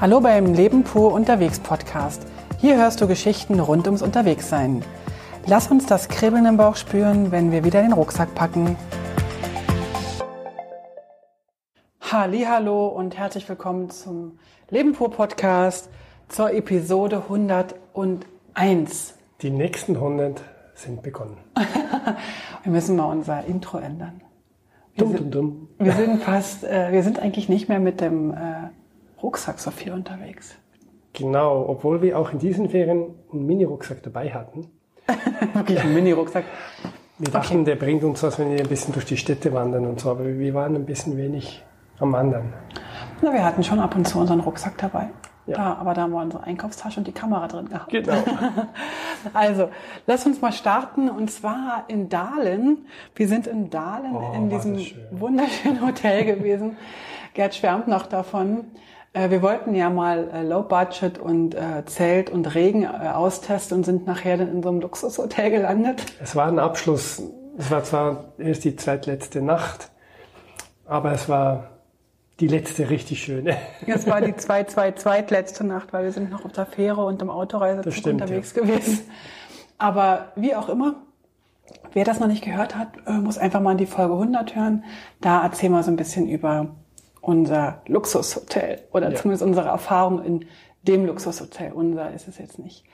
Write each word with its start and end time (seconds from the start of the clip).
Hallo 0.00 0.18
beim 0.22 0.54
Leben 0.54 0.82
pur 0.82 1.12
unterwegs 1.12 1.60
Podcast. 1.60 2.26
Hier 2.56 2.78
hörst 2.78 3.02
du 3.02 3.06
Geschichten 3.06 3.60
rund 3.60 3.84
ums 3.84 4.00
Unterwegssein. 4.00 4.82
Lass 5.44 5.70
uns 5.70 5.84
das 5.84 6.08
Kribbeln 6.08 6.46
im 6.46 6.56
Bauch 6.56 6.76
spüren, 6.76 7.32
wenn 7.32 7.52
wir 7.52 7.64
wieder 7.64 7.82
den 7.82 7.92
Rucksack 7.92 8.34
packen. 8.34 8.76
Hallo 12.00 12.86
und 12.88 13.18
herzlich 13.18 13.46
willkommen 13.46 13.90
zum 13.90 14.38
Leben 14.70 14.94
pur 14.94 15.10
Podcast 15.10 15.90
zur 16.28 16.50
Episode 16.54 17.24
101. 17.28 19.18
Die 19.42 19.50
nächsten 19.50 19.96
100 19.96 20.40
sind 20.76 21.02
begonnen. 21.02 21.36
wir 22.62 22.72
müssen 22.72 22.96
mal 22.96 23.12
unser 23.12 23.44
Intro 23.44 23.76
ändern. 23.76 24.22
Wir, 24.94 25.04
dumm, 25.04 25.12
sind, 25.12 25.34
dumm, 25.34 25.68
dumm. 25.76 25.86
wir 25.86 25.92
sind 25.92 26.22
fast, 26.22 26.64
äh, 26.64 26.90
wir 26.90 27.02
sind 27.02 27.18
eigentlich 27.18 27.50
nicht 27.50 27.68
mehr 27.68 27.80
mit 27.80 28.00
dem 28.00 28.32
äh, 28.32 28.70
Rucksack 29.22 29.58
so 29.58 29.70
viel 29.70 29.92
unterwegs. 29.92 30.56
Genau, 31.12 31.66
obwohl 31.68 32.02
wir 32.02 32.18
auch 32.18 32.32
in 32.32 32.38
diesen 32.38 32.68
Ferien 32.70 33.14
einen 33.32 33.46
Mini-Rucksack 33.46 34.02
dabei 34.02 34.30
hatten. 34.30 34.68
Wirklich 35.54 35.80
einen 35.80 35.94
Mini-Rucksack. 35.94 36.44
Wir 37.18 37.32
dachten, 37.32 37.56
okay. 37.56 37.64
der 37.64 37.76
bringt 37.76 38.04
uns 38.04 38.22
was, 38.22 38.38
wenn 38.38 38.50
wir 38.50 38.60
ein 38.60 38.68
bisschen 38.68 38.94
durch 38.94 39.04
die 39.04 39.16
Städte 39.16 39.52
wandern 39.52 39.86
und 39.86 40.00
so, 40.00 40.10
aber 40.10 40.24
wir 40.26 40.54
waren 40.54 40.74
ein 40.76 40.86
bisschen 40.86 41.16
wenig 41.16 41.62
am 41.98 42.12
Wandern. 42.12 42.52
Na, 43.20 43.32
wir 43.32 43.44
hatten 43.44 43.62
schon 43.62 43.78
ab 43.78 43.94
und 43.94 44.06
zu 44.06 44.18
unseren 44.18 44.40
Rucksack 44.40 44.78
dabei. 44.78 45.10
Ja. 45.46 45.56
Da, 45.56 45.74
aber 45.74 45.94
da 45.94 46.02
haben 46.02 46.12
wir 46.12 46.22
unsere 46.22 46.44
Einkaufstasche 46.44 47.00
und 47.00 47.06
die 47.06 47.12
Kamera 47.12 47.48
drin 47.48 47.68
gehabt. 47.68 47.90
Genau. 47.90 48.14
also, 49.34 49.68
lass 50.06 50.24
uns 50.24 50.40
mal 50.40 50.52
starten 50.52 51.10
und 51.10 51.30
zwar 51.30 51.84
in 51.88 52.08
Dahlen. 52.08 52.86
Wir 53.14 53.26
sind 53.26 53.46
in 53.46 53.68
Dahlen 53.68 54.14
oh, 54.14 54.32
in 54.34 54.48
diesem 54.48 54.78
wunderschönen 55.10 55.84
Hotel 55.84 56.24
gewesen. 56.24 56.76
Gerd 57.34 57.54
schwärmt 57.54 57.88
noch 57.88 58.06
davon. 58.06 58.64
Äh, 59.12 59.30
wir 59.30 59.42
wollten 59.42 59.74
ja 59.74 59.90
mal 59.90 60.30
äh, 60.32 60.42
Low 60.42 60.62
Budget 60.62 61.18
und 61.18 61.54
äh, 61.54 61.84
Zelt 61.86 62.30
und 62.30 62.54
Regen 62.54 62.86
austesten 62.86 63.78
und 63.78 63.84
sind 63.84 64.06
nachher 64.06 64.36
dann 64.36 64.50
in 64.50 64.62
so 64.62 64.68
einem 64.68 64.80
Luxushotel 64.80 65.50
gelandet. 65.50 66.04
Es 66.22 66.36
war 66.36 66.46
ein 66.46 66.58
Abschluss. 66.58 67.22
Es 67.58 67.70
war 67.70 67.82
zwar 67.82 68.32
erst 68.38 68.64
die 68.64 68.76
zweitletzte 68.76 69.42
Nacht, 69.42 69.90
aber 70.86 71.12
es 71.12 71.28
war 71.28 71.70
die 72.38 72.46
letzte 72.46 72.88
richtig 72.88 73.22
schöne. 73.22 73.56
Es 73.86 74.06
war 74.06 74.20
die 74.20 74.34
zwei, 74.36 74.64
zwei, 74.64 74.92
zweitletzte 74.92 75.64
Nacht, 75.64 75.92
weil 75.92 76.04
wir 76.04 76.12
sind 76.12 76.30
noch 76.30 76.44
auf 76.44 76.52
der 76.52 76.64
Fähre 76.64 77.04
und 77.04 77.20
im 77.20 77.28
Autoreise 77.28 77.90
stimmt, 77.92 78.22
unterwegs 78.22 78.54
ja. 78.54 78.62
gewesen. 78.62 79.00
Aber 79.76 80.28
wie 80.36 80.54
auch 80.54 80.68
immer, 80.70 80.94
wer 81.92 82.04
das 82.04 82.20
noch 82.20 82.28
nicht 82.28 82.44
gehört 82.44 82.76
hat, 82.76 82.88
muss 83.06 83.36
einfach 83.36 83.60
mal 83.60 83.72
in 83.72 83.78
die 83.78 83.86
Folge 83.86 84.14
100 84.14 84.54
hören. 84.54 84.84
Da 85.20 85.42
erzählen 85.42 85.72
wir 85.72 85.82
so 85.82 85.90
ein 85.90 85.96
bisschen 85.96 86.28
über 86.28 86.68
unser 87.20 87.82
Luxushotel 87.86 88.82
oder 88.92 89.10
ja. 89.10 89.16
zumindest 89.16 89.42
unsere 89.42 89.68
Erfahrung 89.68 90.22
in 90.22 90.46
dem 90.82 91.04
Luxushotel. 91.06 91.72
Unser 91.72 92.12
ist 92.12 92.28
es 92.28 92.38
jetzt 92.38 92.58
nicht. 92.58 92.84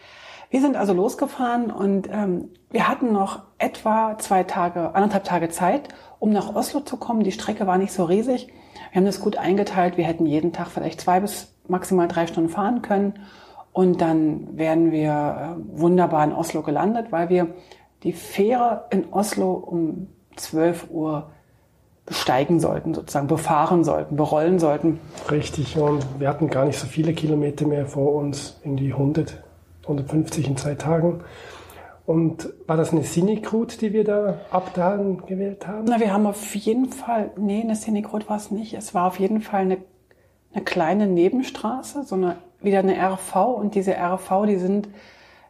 Wir 0.50 0.60
sind 0.60 0.76
also 0.76 0.92
losgefahren 0.92 1.70
und 1.70 2.08
ähm, 2.10 2.50
wir 2.70 2.88
hatten 2.88 3.12
noch 3.12 3.42
etwa 3.58 4.16
zwei 4.18 4.44
Tage, 4.44 4.94
anderthalb 4.94 5.24
Tage 5.24 5.48
Zeit, 5.48 5.88
um 6.18 6.30
nach 6.30 6.54
Oslo 6.54 6.80
zu 6.80 6.96
kommen. 6.96 7.24
Die 7.24 7.32
Strecke 7.32 7.66
war 7.66 7.78
nicht 7.78 7.92
so 7.92 8.04
riesig. 8.04 8.48
Wir 8.92 9.00
haben 9.00 9.06
das 9.06 9.20
gut 9.20 9.36
eingeteilt. 9.36 9.96
Wir 9.96 10.04
hätten 10.04 10.26
jeden 10.26 10.52
Tag 10.52 10.68
vielleicht 10.68 11.00
zwei 11.00 11.20
bis 11.20 11.52
maximal 11.66 12.06
drei 12.06 12.26
Stunden 12.26 12.48
fahren 12.48 12.82
können. 12.82 13.14
Und 13.72 14.00
dann 14.00 14.56
wären 14.56 14.92
wir 14.92 15.56
äh, 15.58 15.78
wunderbar 15.78 16.24
in 16.24 16.32
Oslo 16.32 16.62
gelandet, 16.62 17.10
weil 17.10 17.28
wir 17.28 17.54
die 18.04 18.12
Fähre 18.12 18.86
in 18.90 19.12
Oslo 19.12 19.52
um 19.52 20.06
12 20.36 20.90
Uhr 20.90 21.32
besteigen 22.06 22.60
sollten, 22.60 22.94
sozusagen 22.94 23.26
befahren 23.26 23.82
sollten, 23.84 24.16
berollen 24.16 24.58
sollten. 24.58 25.00
Richtig, 25.30 25.76
und 25.76 26.04
wir 26.18 26.28
hatten 26.28 26.48
gar 26.48 26.64
nicht 26.64 26.78
so 26.78 26.86
viele 26.86 27.12
Kilometer 27.12 27.66
mehr 27.66 27.86
vor 27.86 28.14
uns, 28.14 28.60
in 28.62 28.76
die 28.76 28.92
100, 28.92 29.42
150 29.82 30.46
in 30.46 30.56
zwei 30.56 30.76
Tagen. 30.76 31.20
Und 32.06 32.48
war 32.68 32.76
das 32.76 32.92
eine 32.92 33.02
Scenic 33.02 33.52
Route, 33.52 33.78
die 33.78 33.92
wir 33.92 34.04
da 34.04 34.38
abdahlen 34.50 35.26
gewählt 35.26 35.66
haben? 35.66 35.86
Na, 35.88 35.98
wir 35.98 36.12
haben 36.12 36.26
auf 36.26 36.54
jeden 36.54 36.92
Fall, 36.92 37.32
nee, 37.36 37.60
eine 37.60 37.74
Scenic 37.74 38.12
Route 38.12 38.28
war 38.28 38.36
es 38.36 38.52
nicht. 38.52 38.74
Es 38.74 38.94
war 38.94 39.08
auf 39.08 39.18
jeden 39.18 39.40
Fall 39.40 39.62
eine, 39.62 39.78
eine 40.54 40.62
kleine 40.62 41.08
Nebenstraße, 41.08 42.04
so 42.04 42.14
eine, 42.14 42.36
wieder 42.62 42.78
eine 42.78 42.96
RV. 42.96 43.34
Und 43.34 43.74
diese 43.74 43.96
RV, 43.96 44.46
die 44.46 44.56
sind 44.56 44.88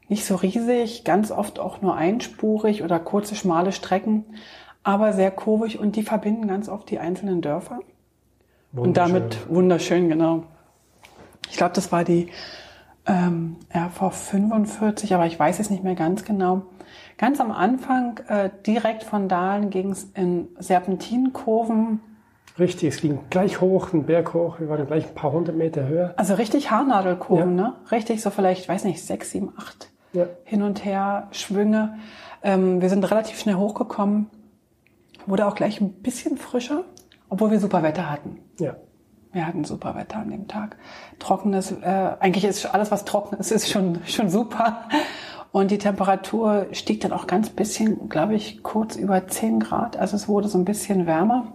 nicht 0.08 0.24
so 0.24 0.36
riesig, 0.36 1.04
ganz 1.04 1.30
oft 1.30 1.58
auch 1.58 1.82
nur 1.82 1.94
einspurig 1.94 2.82
oder 2.82 2.98
kurze, 2.98 3.34
schmale 3.34 3.72
Strecken 3.72 4.24
aber 4.86 5.12
sehr 5.12 5.32
kurvig 5.32 5.80
und 5.80 5.96
die 5.96 6.04
verbinden 6.04 6.46
ganz 6.46 6.68
oft 6.68 6.88
die 6.90 7.00
einzelnen 7.00 7.42
Dörfer. 7.42 7.80
Und 8.72 8.96
damit 8.96 9.50
wunderschön, 9.50 10.08
genau. 10.08 10.44
Ich 11.50 11.56
glaube, 11.56 11.74
das 11.74 11.90
war 11.90 12.04
die 12.04 12.28
ähm, 13.04 13.56
RV 13.74 14.12
45, 14.12 15.12
aber 15.12 15.26
ich 15.26 15.36
weiß 15.36 15.58
es 15.58 15.70
nicht 15.70 15.82
mehr 15.82 15.96
ganz 15.96 16.24
genau. 16.24 16.62
Ganz 17.18 17.40
am 17.40 17.50
Anfang, 17.50 18.20
äh, 18.28 18.48
direkt 18.64 19.02
von 19.02 19.28
Dahlen, 19.28 19.70
ging 19.70 19.90
es 19.90 20.04
in 20.14 20.48
Serpentinkurven. 20.60 21.98
Richtig, 22.56 22.94
es 22.94 23.00
ging 23.00 23.18
gleich 23.28 23.60
hoch, 23.60 23.92
einen 23.92 24.04
Berg 24.04 24.34
hoch, 24.34 24.60
wir 24.60 24.68
waren 24.68 24.86
gleich 24.86 25.08
ein 25.08 25.14
paar 25.16 25.32
hundert 25.32 25.56
Meter 25.56 25.88
höher. 25.88 26.14
Also 26.16 26.34
richtig 26.34 26.70
Haarnadelkurven, 26.70 27.58
ja. 27.58 27.64
ne? 27.64 27.74
Richtig, 27.90 28.22
so 28.22 28.30
vielleicht, 28.30 28.68
weiß 28.68 28.84
nicht, 28.84 29.04
sechs, 29.04 29.32
sieben, 29.32 29.52
acht 29.56 29.90
ja. 30.12 30.26
hin 30.44 30.62
und 30.62 30.84
her 30.84 31.26
Schwünge. 31.32 31.98
Ähm, 32.44 32.80
wir 32.80 32.88
sind 32.88 33.10
relativ 33.10 33.40
schnell 33.40 33.56
hochgekommen 33.56 34.30
Wurde 35.26 35.46
auch 35.46 35.54
gleich 35.54 35.80
ein 35.80 35.92
bisschen 35.92 36.36
frischer, 36.36 36.84
obwohl 37.28 37.50
wir 37.50 37.60
super 37.60 37.82
Wetter 37.82 38.10
hatten. 38.10 38.38
Ja. 38.58 38.76
Wir 39.32 39.46
hatten 39.46 39.64
super 39.64 39.94
Wetter 39.94 40.18
an 40.18 40.30
dem 40.30 40.48
Tag. 40.48 40.76
Trockenes, 41.18 41.72
äh, 41.72 42.12
eigentlich 42.20 42.44
ist 42.44 42.64
alles, 42.66 42.90
was 42.90 43.04
trocken 43.04 43.36
ist, 43.36 43.50
ist 43.50 43.68
schon, 43.70 44.00
schon 44.06 44.30
super. 44.30 44.88
Und 45.52 45.70
die 45.70 45.78
Temperatur 45.78 46.66
stieg 46.72 47.00
dann 47.00 47.12
auch 47.12 47.26
ganz 47.26 47.50
bisschen, 47.50 48.08
glaube 48.08 48.34
ich, 48.34 48.62
kurz 48.62 48.96
über 48.96 49.26
10 49.26 49.60
Grad. 49.60 49.96
Also 49.96 50.16
es 50.16 50.28
wurde 50.28 50.48
so 50.48 50.58
ein 50.58 50.64
bisschen 50.64 51.06
wärmer. 51.06 51.52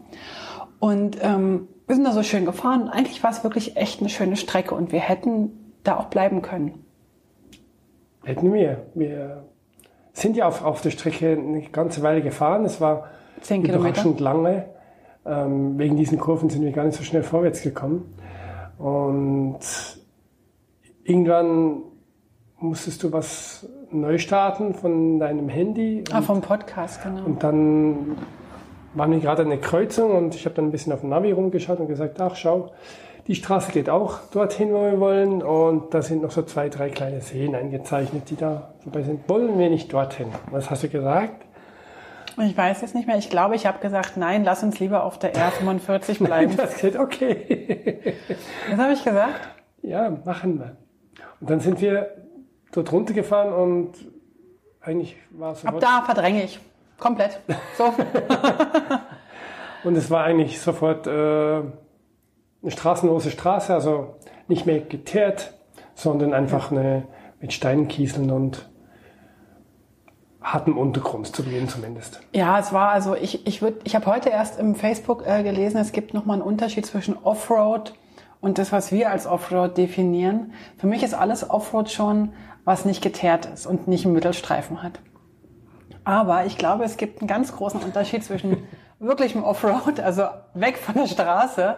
Und 0.79 1.17
ähm, 1.21 1.67
wir 1.87 1.95
sind 1.95 2.05
da 2.05 2.11
so 2.11 2.23
schön 2.23 2.45
gefahren. 2.45 2.89
Eigentlich 2.89 3.23
war 3.23 3.31
es 3.31 3.43
wirklich 3.43 3.77
echt 3.77 3.99
eine 3.99 4.09
schöne 4.09 4.37
Strecke 4.37 4.75
und 4.75 4.91
wir 4.91 4.99
hätten 4.99 5.75
da 5.83 5.97
auch 5.97 6.05
bleiben 6.05 6.41
können. 6.41 6.83
Hätten 8.23 8.53
wir. 8.53 8.85
Wir 8.93 9.43
sind 10.13 10.35
ja 10.35 10.47
auf, 10.47 10.63
auf 10.63 10.81
der 10.81 10.91
Strecke 10.91 11.31
eine 11.31 11.61
ganze 11.63 12.01
Weile 12.01 12.21
gefahren. 12.21 12.65
Es 12.65 12.81
war 12.81 13.09
Zehn 13.41 13.63
Kilometer. 13.63 13.89
Überraschend 13.89 14.19
lange. 14.19 14.65
Ähm, 15.25 15.77
wegen 15.77 15.97
diesen 15.97 16.19
Kurven 16.19 16.49
sind 16.49 16.63
wir 16.63 16.71
gar 16.71 16.85
nicht 16.85 16.97
so 16.97 17.03
schnell 17.03 17.23
vorwärts 17.23 17.61
gekommen. 17.61 18.15
Und 18.77 19.59
irgendwann 21.03 21.83
musstest 22.57 23.03
du 23.03 23.11
was 23.11 23.67
neu 23.91 24.17
starten 24.17 24.73
von 24.73 25.19
deinem 25.19 25.49
Handy. 25.49 26.03
Ah, 26.11 26.21
vom 26.21 26.41
Podcast, 26.41 27.03
genau. 27.03 27.25
Und 27.25 27.43
dann 27.43 28.17
waren 28.93 29.11
wir 29.11 29.19
gerade 29.19 29.43
an 29.43 29.49
der 29.49 29.59
Kreuzung 29.59 30.11
und 30.11 30.35
ich 30.35 30.45
habe 30.45 30.55
dann 30.55 30.65
ein 30.65 30.71
bisschen 30.71 30.93
auf 30.93 31.01
dem 31.01 31.09
Navi 31.09 31.31
rumgeschaut 31.31 31.79
und 31.79 31.87
gesagt, 31.87 32.19
ach 32.19 32.35
schau, 32.35 32.71
die 33.27 33.35
Straße 33.35 33.71
geht 33.71 33.89
auch 33.89 34.19
dorthin, 34.31 34.73
wo 34.73 34.81
wir 34.81 34.99
wollen. 34.99 35.43
Und 35.43 35.93
da 35.93 36.01
sind 36.01 36.23
noch 36.23 36.31
so 36.31 36.41
zwei, 36.41 36.69
drei 36.69 36.89
kleine 36.89 37.21
Seen 37.21 37.55
eingezeichnet, 37.55 38.29
die 38.29 38.35
da 38.35 38.73
dabei 38.83 39.03
sind. 39.03 39.29
Wollen 39.29 39.57
wir 39.59 39.69
nicht 39.69 39.93
dorthin? 39.93 40.27
Was 40.49 40.69
hast 40.69 40.83
du 40.83 40.89
gesagt? 40.89 41.45
Ich 42.37 42.57
weiß 42.57 42.83
es 42.83 42.93
nicht 42.93 43.07
mehr. 43.07 43.17
Ich 43.17 43.29
glaube, 43.29 43.55
ich 43.55 43.65
habe 43.65 43.79
gesagt, 43.79 44.17
nein, 44.17 44.43
lass 44.43 44.63
uns 44.63 44.79
lieber 44.79 45.03
auf 45.03 45.19
der 45.19 45.33
R45 45.33 46.23
bleiben. 46.23 46.55
nein, 46.55 46.57
das 46.57 46.77
geht 46.77 46.97
okay. 46.97 48.15
Was 48.69 48.79
habe 48.79 48.93
ich 48.93 49.03
gesagt? 49.03 49.49
Ja, 49.81 50.09
machen 50.23 50.59
wir. 50.59 50.77
Und 51.39 51.49
dann 51.49 51.59
sind 51.59 51.81
wir 51.81 52.15
dort 52.71 52.91
runtergefahren 52.91 53.53
und 53.53 53.93
eigentlich 54.79 55.17
war 55.31 55.53
es 55.53 55.65
Ab 55.65 55.79
da 55.79 56.03
verdränge 56.03 56.43
ich. 56.43 56.59
Komplett. 56.99 57.39
So. 57.77 57.85
und 59.83 59.95
es 59.97 60.09
war 60.11 60.23
eigentlich 60.23 60.61
sofort 60.61 61.07
äh, 61.07 61.11
eine 61.11 61.71
straßenlose 62.67 63.31
Straße, 63.31 63.73
also 63.73 64.15
nicht 64.47 64.65
mehr 64.65 64.79
geteert, 64.79 65.53
sondern 65.95 66.33
einfach 66.33 66.71
eine 66.71 67.07
mit 67.39 67.53
Steinkieseln 67.53 68.29
und 68.29 68.69
harten 70.41 70.73
Untergrund 70.73 71.33
zu 71.35 71.43
Beginn 71.43 71.69
zumindest. 71.69 72.21
Ja, 72.33 72.59
es 72.59 72.73
war 72.73 72.89
also 72.89 73.15
ich 73.15 73.45
ich 73.45 73.61
würde 73.61 73.79
ich 73.83 73.95
habe 73.95 74.05
heute 74.07 74.29
erst 74.29 74.59
im 74.59 74.75
Facebook 74.75 75.25
äh, 75.25 75.43
gelesen, 75.43 75.77
es 75.77 75.91
gibt 75.91 76.13
noch 76.13 76.25
mal 76.25 76.33
einen 76.33 76.41
Unterschied 76.41 76.85
zwischen 76.85 77.15
Offroad 77.23 77.93
und 78.41 78.57
das, 78.57 78.71
was 78.71 78.91
wir 78.91 79.11
als 79.11 79.27
Offroad 79.27 79.77
definieren. 79.77 80.53
Für 80.77 80.87
mich 80.87 81.03
ist 81.03 81.13
alles 81.13 81.49
Offroad 81.49 81.91
schon, 81.91 82.33
was 82.65 82.85
nicht 82.85 83.01
geteert 83.01 83.45
ist 83.45 83.67
und 83.67 83.87
nicht 83.87 84.05
einen 84.05 84.15
Mittelstreifen 84.15 84.81
hat. 84.81 84.99
Aber 86.03 86.45
ich 86.45 86.57
glaube, 86.57 86.83
es 86.83 86.97
gibt 86.97 87.21
einen 87.21 87.27
ganz 87.27 87.55
großen 87.55 87.79
Unterschied 87.79 88.23
zwischen 88.23 88.63
wirklichem 88.99 89.43
Offroad, 89.43 89.99
also 89.99 90.23
weg 90.55 90.77
von 90.77 90.95
der 90.95 91.07
Straße 91.07 91.75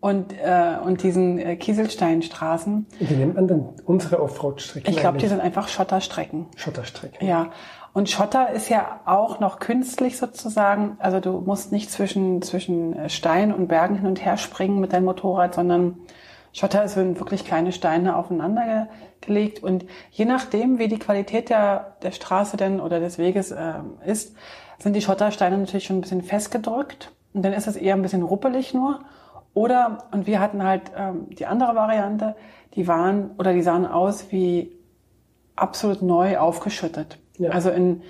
und, 0.00 0.32
äh, 0.32 0.76
und 0.84 1.02
diesen 1.02 1.38
äh, 1.38 1.56
Kieselsteinstraßen. 1.56 2.86
Wie 2.98 3.14
nennt 3.14 3.34
man 3.34 3.48
denn 3.48 3.68
unsere 3.84 4.22
Offroad-Strecken? 4.22 4.90
Ich 4.90 4.98
glaube, 4.98 5.18
die 5.18 5.26
sind 5.26 5.40
einfach 5.40 5.68
Schotterstrecken. 5.68 6.46
Schotterstrecken. 6.56 7.26
Ja. 7.26 7.50
Und 7.92 8.10
Schotter 8.10 8.50
ist 8.50 8.68
ja 8.68 9.00
auch 9.06 9.40
noch 9.40 9.58
künstlich 9.58 10.18
sozusagen. 10.18 10.96
Also 10.98 11.18
du 11.18 11.40
musst 11.40 11.72
nicht 11.72 11.90
zwischen, 11.90 12.42
zwischen 12.42 13.08
Stein 13.08 13.54
und 13.54 13.68
Bergen 13.68 13.96
hin 13.96 14.06
und 14.06 14.22
her 14.22 14.36
springen 14.36 14.80
mit 14.80 14.92
deinem 14.92 15.06
Motorrad, 15.06 15.54
sondern 15.54 15.98
Schotter 16.52 16.84
ist 16.84 16.94
sind 16.94 17.18
wirklich 17.20 17.44
kleine 17.44 17.70
Steine 17.70 18.16
aufeinander 18.16 18.88
gelegt 19.20 19.62
und 19.62 19.84
je 20.10 20.24
nachdem, 20.24 20.78
wie 20.78 20.88
die 20.88 20.98
Qualität 20.98 21.50
der, 21.50 21.96
der 22.02 22.12
Straße 22.12 22.56
denn 22.56 22.80
oder 22.80 22.98
des 22.98 23.18
Weges 23.18 23.50
äh, 23.50 23.74
ist, 24.06 24.34
sind 24.78 24.94
die 24.94 25.02
Schottersteine 25.02 25.58
natürlich 25.58 25.84
schon 25.84 25.98
ein 25.98 26.00
bisschen 26.00 26.22
festgedrückt 26.22 27.12
und 27.34 27.42
dann 27.44 27.52
ist 27.52 27.66
es 27.66 27.76
eher 27.76 27.94
ein 27.94 28.00
bisschen 28.00 28.22
ruppelig 28.22 28.72
nur. 28.72 29.00
Oder, 29.56 30.04
und 30.10 30.26
wir 30.26 30.38
hatten 30.38 30.62
halt 30.62 30.92
ähm, 30.94 31.30
die 31.30 31.46
andere 31.46 31.74
Variante, 31.74 32.36
die 32.74 32.86
waren 32.86 33.30
oder 33.38 33.54
die 33.54 33.62
sahen 33.62 33.86
aus 33.86 34.30
wie 34.30 34.70
absolut 35.56 36.02
neu 36.02 36.36
aufgeschüttet. 36.36 37.18
Ja. 37.38 37.52
Also 37.52 37.70
in, 37.70 38.02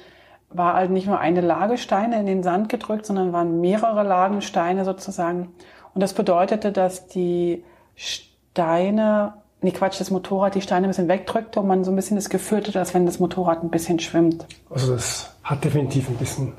war 0.51 0.75
halt 0.75 0.91
nicht 0.91 1.07
nur 1.07 1.21
eine 1.21 1.43
Lage 1.43 1.79
Steine 1.79 2.19
in 2.19 2.27
den 2.27 2.43
Sand 2.43 2.69
gedrückt, 2.69 3.07
sondern 3.07 3.33
waren 3.33 3.61
mehrere 3.61 4.03
Lagen 4.03 4.43
Steine 4.43 4.85
sozusagen. 4.85 5.55
Und 5.95 6.01
das 6.01 6.15
bedeutete, 6.15 6.73
dass 6.73 7.07
die 7.07 7.63
Steine, 7.95 9.35
nee 9.61 9.71
Quatsch, 9.71 10.01
das 10.01 10.11
Motorrad 10.11 10.57
die 10.57 10.63
Steine 10.63 10.89
ein 10.89 10.91
bisschen 10.91 11.07
wegdrückte 11.07 11.61
und 11.61 11.69
man 11.69 11.85
so 11.85 11.93
ein 11.93 11.97
bisschen 11.97 12.17
das 12.17 12.29
Gefühl 12.29 12.59
hatte, 12.59 12.77
als 12.77 12.93
wenn 12.93 13.07
das 13.07 13.21
Motorrad 13.21 13.63
ein 13.63 13.71
bisschen 13.71 14.01
schwimmt. 14.01 14.47
Also 14.69 14.95
das 14.95 15.33
hat 15.45 15.63
definitiv 15.63 16.09
ein 16.09 16.17
bisschen 16.17 16.55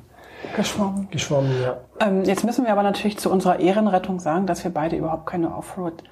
geschwommen. 0.56 1.08
Geschwommen, 1.12 1.52
ja. 1.62 1.78
Ähm, 2.00 2.24
jetzt 2.24 2.44
müssen 2.44 2.66
wir 2.66 2.72
aber 2.72 2.84
natürlich 2.84 3.18
zu 3.18 3.32
unserer 3.32 3.60
Ehrenrettung 3.60 4.20
sagen, 4.20 4.48
dass 4.48 4.64
wir 4.64 4.72
beide 4.72 4.96
überhaupt 4.96 5.26
keine 5.26 5.56
Offroad 5.56 6.04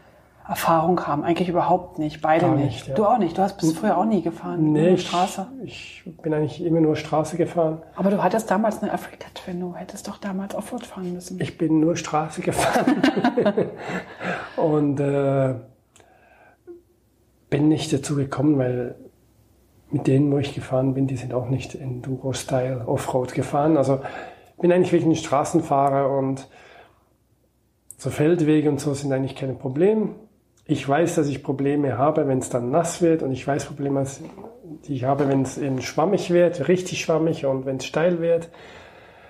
Erfahrung 0.47 1.07
haben. 1.07 1.23
Eigentlich 1.23 1.49
überhaupt 1.49 1.97
nicht. 1.97 2.21
Beide 2.21 2.47
nicht. 2.49 2.65
nicht 2.65 2.87
ja. 2.89 2.93
Du 2.93 3.05
auch 3.05 3.17
nicht. 3.17 3.37
Du 3.37 3.41
hast 3.41 3.57
bis 3.57 3.73
früher 3.73 3.97
auch 3.97 4.05
nie 4.05 4.21
gefahren. 4.21 4.73
Nee, 4.73 4.93
ich, 4.93 5.07
Straße. 5.07 5.47
Ich 5.63 6.03
bin 6.21 6.33
eigentlich 6.33 6.63
immer 6.63 6.81
nur 6.81 6.95
Straße 6.95 7.35
gefahren. 7.35 7.81
Aber 7.95 8.11
du 8.11 8.21
hattest 8.21 8.51
damals 8.51 8.83
eine 8.83 8.93
Afrika 8.93 9.25
Twin. 9.33 9.59
Du 9.59 9.75
hättest 9.75 10.07
doch 10.07 10.17
damals 10.17 10.53
Offroad 10.53 10.85
fahren 10.85 11.13
müssen. 11.13 11.41
Ich 11.41 11.57
bin 11.57 11.79
nur 11.79 11.95
Straße 11.95 12.41
gefahren. 12.41 13.01
Und 14.55 14.99
äh, 14.99 15.55
bin 17.49 17.67
nicht 17.67 17.91
dazu 17.91 18.15
gekommen, 18.15 18.59
weil 18.59 18.95
mit 19.95 20.07
denen, 20.07 20.29
wo 20.29 20.39
ich 20.39 20.53
gefahren 20.53 20.93
bin, 20.93 21.07
die 21.07 21.15
sind 21.15 21.33
auch 21.33 21.47
nicht 21.47 21.73
Enduro-Style 21.73 22.85
Offroad 22.85 23.33
gefahren. 23.33 23.77
Also 23.77 24.01
bin 24.59 24.69
eigentlich 24.73 24.91
wirklich 24.91 25.07
ein 25.07 25.15
Straßenfahrer 25.15 26.09
und 26.09 26.49
so 27.97 28.09
Feldwege 28.09 28.69
und 28.69 28.81
so 28.81 28.93
sind 28.93 29.13
eigentlich 29.13 29.37
kein 29.37 29.57
Problem. 29.57 30.15
Ich 30.65 30.87
weiß, 30.87 31.15
dass 31.15 31.27
ich 31.27 31.43
Probleme 31.43 31.97
habe, 31.97 32.27
wenn 32.27 32.39
es 32.39 32.49
dann 32.49 32.71
nass 32.71 33.01
wird 33.01 33.23
und 33.23 33.31
ich 33.31 33.47
weiß 33.47 33.67
Probleme, 33.67 34.05
die 34.85 34.95
ich 34.95 35.05
habe, 35.05 35.29
wenn 35.29 35.43
es 35.43 35.57
eben 35.57 35.81
schwammig 35.81 36.29
wird, 36.29 36.67
richtig 36.67 36.99
schwammig 36.99 37.45
und 37.45 37.65
wenn 37.65 37.77
es 37.77 37.85
steil 37.85 38.19
wird. 38.19 38.49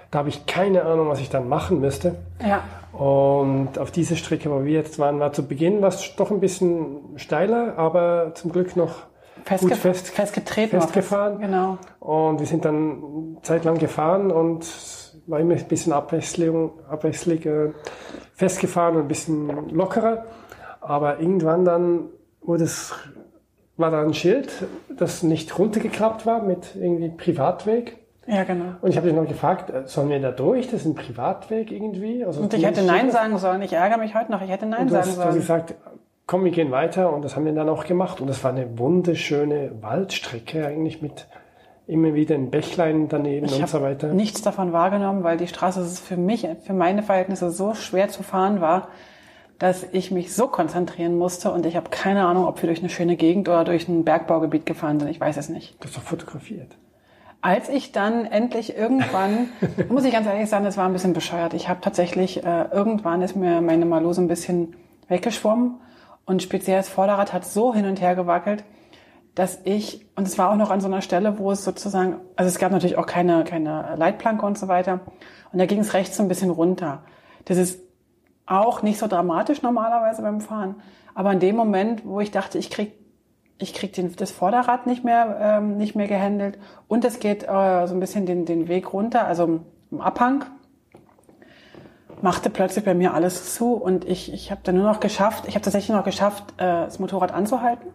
Da 0.10 0.18
habe 0.18 0.30
ich 0.30 0.48
keine 0.48 0.82
Ahnung, 0.86 1.10
was 1.10 1.20
ich 1.20 1.30
dann 1.30 1.48
machen 1.48 1.80
müsste. 1.80 2.16
Ja. 2.42 2.64
Und 2.92 3.78
auf 3.78 3.92
diese 3.92 4.16
Strecke, 4.16 4.50
wo 4.50 4.64
wir 4.64 4.74
jetzt 4.74 4.98
waren, 4.98 5.20
war 5.20 5.32
zu 5.32 5.48
Beginn 5.48 5.84
was 5.84 6.16
doch 6.16 6.32
ein 6.32 6.40
bisschen 6.40 7.18
steiler, 7.18 7.78
aber 7.78 8.32
zum 8.34 8.52
Glück 8.52 8.76
noch 8.76 9.06
Festge 9.46 9.70
gut 9.70 9.78
fest, 9.78 10.08
festgetreten. 10.10 10.82
Festgefahren. 10.82 11.40
Genau. 11.40 11.78
Und 12.00 12.40
wir 12.40 12.48
sind 12.48 12.66
dann 12.66 13.38
zeitlang 13.44 13.78
gefahren 13.78 14.32
und 14.32 14.66
war 15.28 15.40
immer 15.40 15.54
ein 15.54 15.68
bisschen 15.68 15.94
Abwechslung, 15.94 16.72
Abwechslung 16.90 17.42
äh, 17.44 17.72
festgefahren 18.34 18.96
und 18.96 19.02
ein 19.04 19.08
bisschen 19.08 19.70
lockerer. 19.70 20.26
Aber 20.82 21.20
irgendwann 21.20 21.64
dann 21.64 22.10
wurde 22.42 22.64
es, 22.64 22.94
war 23.78 23.92
da 23.92 24.02
ein 24.02 24.16
Schild, 24.16 24.52
das 24.90 25.22
nicht 25.22 25.58
runtergeklappt 25.58 26.26
war 26.26 26.42
mit 26.42 26.76
irgendwie 26.76 27.10
Privatweg. 27.10 27.98
Ja, 28.28 28.44
genau. 28.44 28.74
Und 28.82 28.90
ich 28.90 28.98
habe 28.98 29.08
dich 29.08 29.16
noch 29.16 29.28
gefragt, 29.28 29.70
äh, 29.70 29.84
sollen 29.86 30.10
wir 30.10 30.20
da 30.20 30.32
durch? 30.32 30.66
Das 30.72 30.82
ist 30.82 30.88
ein 30.88 30.96
Privatweg 30.96 31.72
irgendwie? 31.72 32.26
Also 32.26 32.42
und 32.42 32.54
ich 32.56 32.66
hätte 32.66 32.82
Nein 32.82 33.12
sagen 33.12 33.38
sollen. 33.38 33.62
Ich 33.62 33.74
ärgere 33.74 34.00
mich 34.00 34.16
heute 34.16 34.32
noch. 34.32 34.42
Ich 34.42 34.50
hätte 34.50 34.66
Nein 34.66 34.90
sagen 34.90 35.06
hast, 35.06 35.16
sollen. 35.16 35.28
Du 35.28 35.34
hast 35.34 35.40
gesagt, 35.40 35.76
komm, 36.26 36.44
wir 36.44 36.52
gehen 36.52 36.72
weiter. 36.72 37.14
Und 37.14 37.24
das 37.24 37.36
haben 37.36 37.46
wir 37.46 37.54
dann 37.54 37.70
auch 37.70 37.86
gemacht. 37.86 38.22
Und 38.22 38.28
das 38.28 38.44
war 38.44 38.52
eine 38.52 38.78
wunderschöne 38.78 39.72
Waldstrecke 39.82 40.66
eigentlich 40.66 41.02
mit 41.02 41.28
immer 41.88 42.14
wieder 42.16 42.36
ein 42.36 42.50
Bächlein 42.50 43.08
daneben 43.10 43.46
ich 43.46 43.60
und 43.60 43.70
so 43.70 43.82
weiter. 43.82 44.08
nichts 44.14 44.42
davon 44.42 44.74
wahrgenommen, 44.74 45.24
weil 45.24 45.38
die 45.38 45.48
Straße 45.48 45.86
für 46.02 46.18
mich, 46.18 46.48
für 46.66 46.74
meine 46.74 47.04
Verhältnisse 47.04 47.52
so 47.52 47.76
schwer 47.76 48.10
zu 48.10 48.24
fahren 48.24 48.60
war, 48.60 48.88
dass 49.60 49.86
ich 49.92 50.10
mich 50.10 50.34
so 50.34 50.48
konzentrieren 50.48 51.16
musste 51.16 51.52
und 51.52 51.66
ich 51.66 51.76
habe 51.76 51.90
keine 51.90 52.26
Ahnung, 52.26 52.48
ob 52.48 52.62
wir 52.62 52.68
durch 52.68 52.80
eine 52.80 52.90
schöne 52.90 53.16
Gegend 53.16 53.48
oder 53.48 53.64
durch 53.64 53.88
ein 53.88 54.04
Bergbaugebiet 54.04 54.66
gefahren 54.66 55.00
sind. 55.00 55.10
Ich 55.10 55.20
weiß 55.20 55.38
es 55.38 55.48
nicht. 55.48 55.76
Du 55.80 55.88
hast 55.88 55.96
doch 55.96 56.02
fotografiert. 56.02 56.76
Als 57.42 57.70
ich 57.70 57.92
dann 57.92 58.26
endlich 58.26 58.76
irgendwann, 58.76 59.50
muss 59.90 60.06
ich 60.06 60.12
ganz 60.12 60.26
ehrlich 60.26 60.50
sagen, 60.50 60.66
das 60.66 60.78
war 60.78 60.88
ein 60.88 60.94
bisschen 60.94 61.14
bescheuert. 61.14 61.54
Ich 61.54 61.70
habe 61.70 61.82
tatsächlich, 61.82 62.44
äh, 62.44 62.66
irgendwann 62.72 63.22
ist 63.22 63.36
mir 63.36 63.62
meine 63.62 63.86
Malose 63.86 64.22
ein 64.22 64.28
bisschen 64.28 64.76
weggeschwommen 65.08 65.76
und 66.26 66.42
speziell 66.42 66.78
das 66.78 66.90
Vorderrad 66.90 67.34
hat 67.34 67.46
so 67.46 67.74
hin 67.74 67.86
und 67.86 68.02
her 68.02 68.16
gewackelt, 68.16 68.64
dass 69.36 69.60
ich, 69.66 70.06
und 70.16 70.28
es 70.28 70.38
war 70.38 70.50
auch 70.50 70.56
noch 70.56 70.72
an 70.72 70.80
so 70.80 70.88
einer 70.88 71.02
Stelle, 71.02 71.38
wo 71.38 71.52
es 71.52 71.64
sozusagen, 71.64 72.22
also 72.36 72.48
es 72.48 72.58
gab 72.58 72.72
natürlich 72.72 72.98
auch 72.98 73.06
keine, 73.06 73.44
keine 73.44 73.96
Leitplanke 73.98 74.46
und 74.46 74.58
so 74.58 74.68
weiter. 74.68 75.02
Und 75.52 75.60
da 75.60 75.66
ging 75.66 75.80
es 75.80 75.94
rechts 75.94 76.16
so 76.16 76.24
ein 76.24 76.30
bisschen 76.30 76.50
runter. 76.50 77.04
Das 77.44 77.58
ist 77.58 77.80
auch 78.46 78.82
nicht 78.82 78.98
so 78.98 79.08
dramatisch 79.08 79.62
normalerweise 79.62 80.22
beim 80.22 80.40
Fahren. 80.40 80.76
Aber 81.14 81.32
in 81.34 81.40
dem 81.40 81.56
Moment, 81.56 82.06
wo 82.06 82.22
ich 82.22 82.32
dachte, 82.32 82.58
ich 82.58 82.70
krieg, 82.70 82.94
ich 83.58 83.74
krieg 83.74 83.94
den, 83.94 84.16
das 84.16 84.32
Vorderrad 84.32 84.88
nicht 84.88 85.04
mehr, 85.04 85.38
ähm, 85.40 85.78
nicht 85.78 85.96
mehr 85.96 86.08
gehandelt 86.08 86.58
und 86.88 87.06
es 87.06 87.20
geht 87.20 87.44
äh, 87.44 87.88
so 87.88 87.94
ein 87.94 88.00
bisschen 88.00 88.26
den, 88.26 88.46
den 88.46 88.68
Weg 88.68 88.94
runter, 88.94 89.26
also 89.26 89.62
im 89.92 90.02
Abhang, 90.02 90.46
machte 92.26 92.50
plötzlich 92.50 92.84
bei 92.84 92.94
mir 92.94 93.14
alles 93.14 93.54
zu 93.54 93.74
und 93.74 94.04
ich, 94.04 94.34
ich 94.34 94.52
habe 94.52 94.60
dann 94.64 94.76
nur 94.76 94.86
noch 94.86 95.00
geschafft, 95.00 95.46
ich 95.48 95.56
habe 95.56 95.64
tatsächlich 95.64 95.96
noch 95.96 96.04
geschafft, 96.04 96.44
äh, 96.58 96.64
das 96.64 97.00
Motorrad 97.00 97.32
anzuhalten 97.32 97.88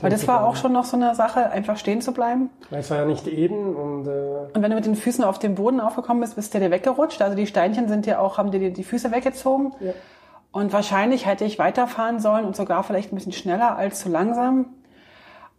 weil 0.00 0.10
das 0.10 0.28
war 0.28 0.46
auch 0.46 0.56
schon 0.56 0.72
noch 0.72 0.84
so 0.84 0.96
eine 0.96 1.14
Sache, 1.14 1.50
einfach 1.50 1.76
stehen 1.76 2.00
zu 2.00 2.12
bleiben. 2.12 2.50
Es 2.70 2.90
war 2.90 2.98
ja 2.98 3.04
nicht 3.04 3.26
eben 3.26 3.74
und 3.74 4.06
äh 4.06 4.54
und 4.54 4.62
wenn 4.62 4.70
du 4.70 4.76
mit 4.76 4.86
den 4.86 4.94
Füßen 4.94 5.24
auf 5.24 5.38
dem 5.38 5.54
Boden 5.56 5.80
aufgekommen 5.80 6.20
bist, 6.20 6.36
bist 6.36 6.54
du 6.54 6.60
dir 6.60 6.70
weggerutscht. 6.70 7.20
Also 7.20 7.36
die 7.36 7.46
Steinchen 7.46 7.88
sind 7.88 8.06
dir 8.06 8.20
auch, 8.20 8.38
haben 8.38 8.50
dir 8.50 8.70
die 8.70 8.84
Füße 8.84 9.10
weggezogen. 9.10 9.72
Ja. 9.80 9.92
Und 10.52 10.72
wahrscheinlich 10.72 11.26
hätte 11.26 11.44
ich 11.44 11.58
weiterfahren 11.58 12.20
sollen 12.20 12.44
und 12.44 12.56
sogar 12.56 12.82
vielleicht 12.84 13.12
ein 13.12 13.16
bisschen 13.16 13.32
schneller 13.32 13.76
als 13.76 14.00
zu 14.00 14.08
langsam. 14.08 14.66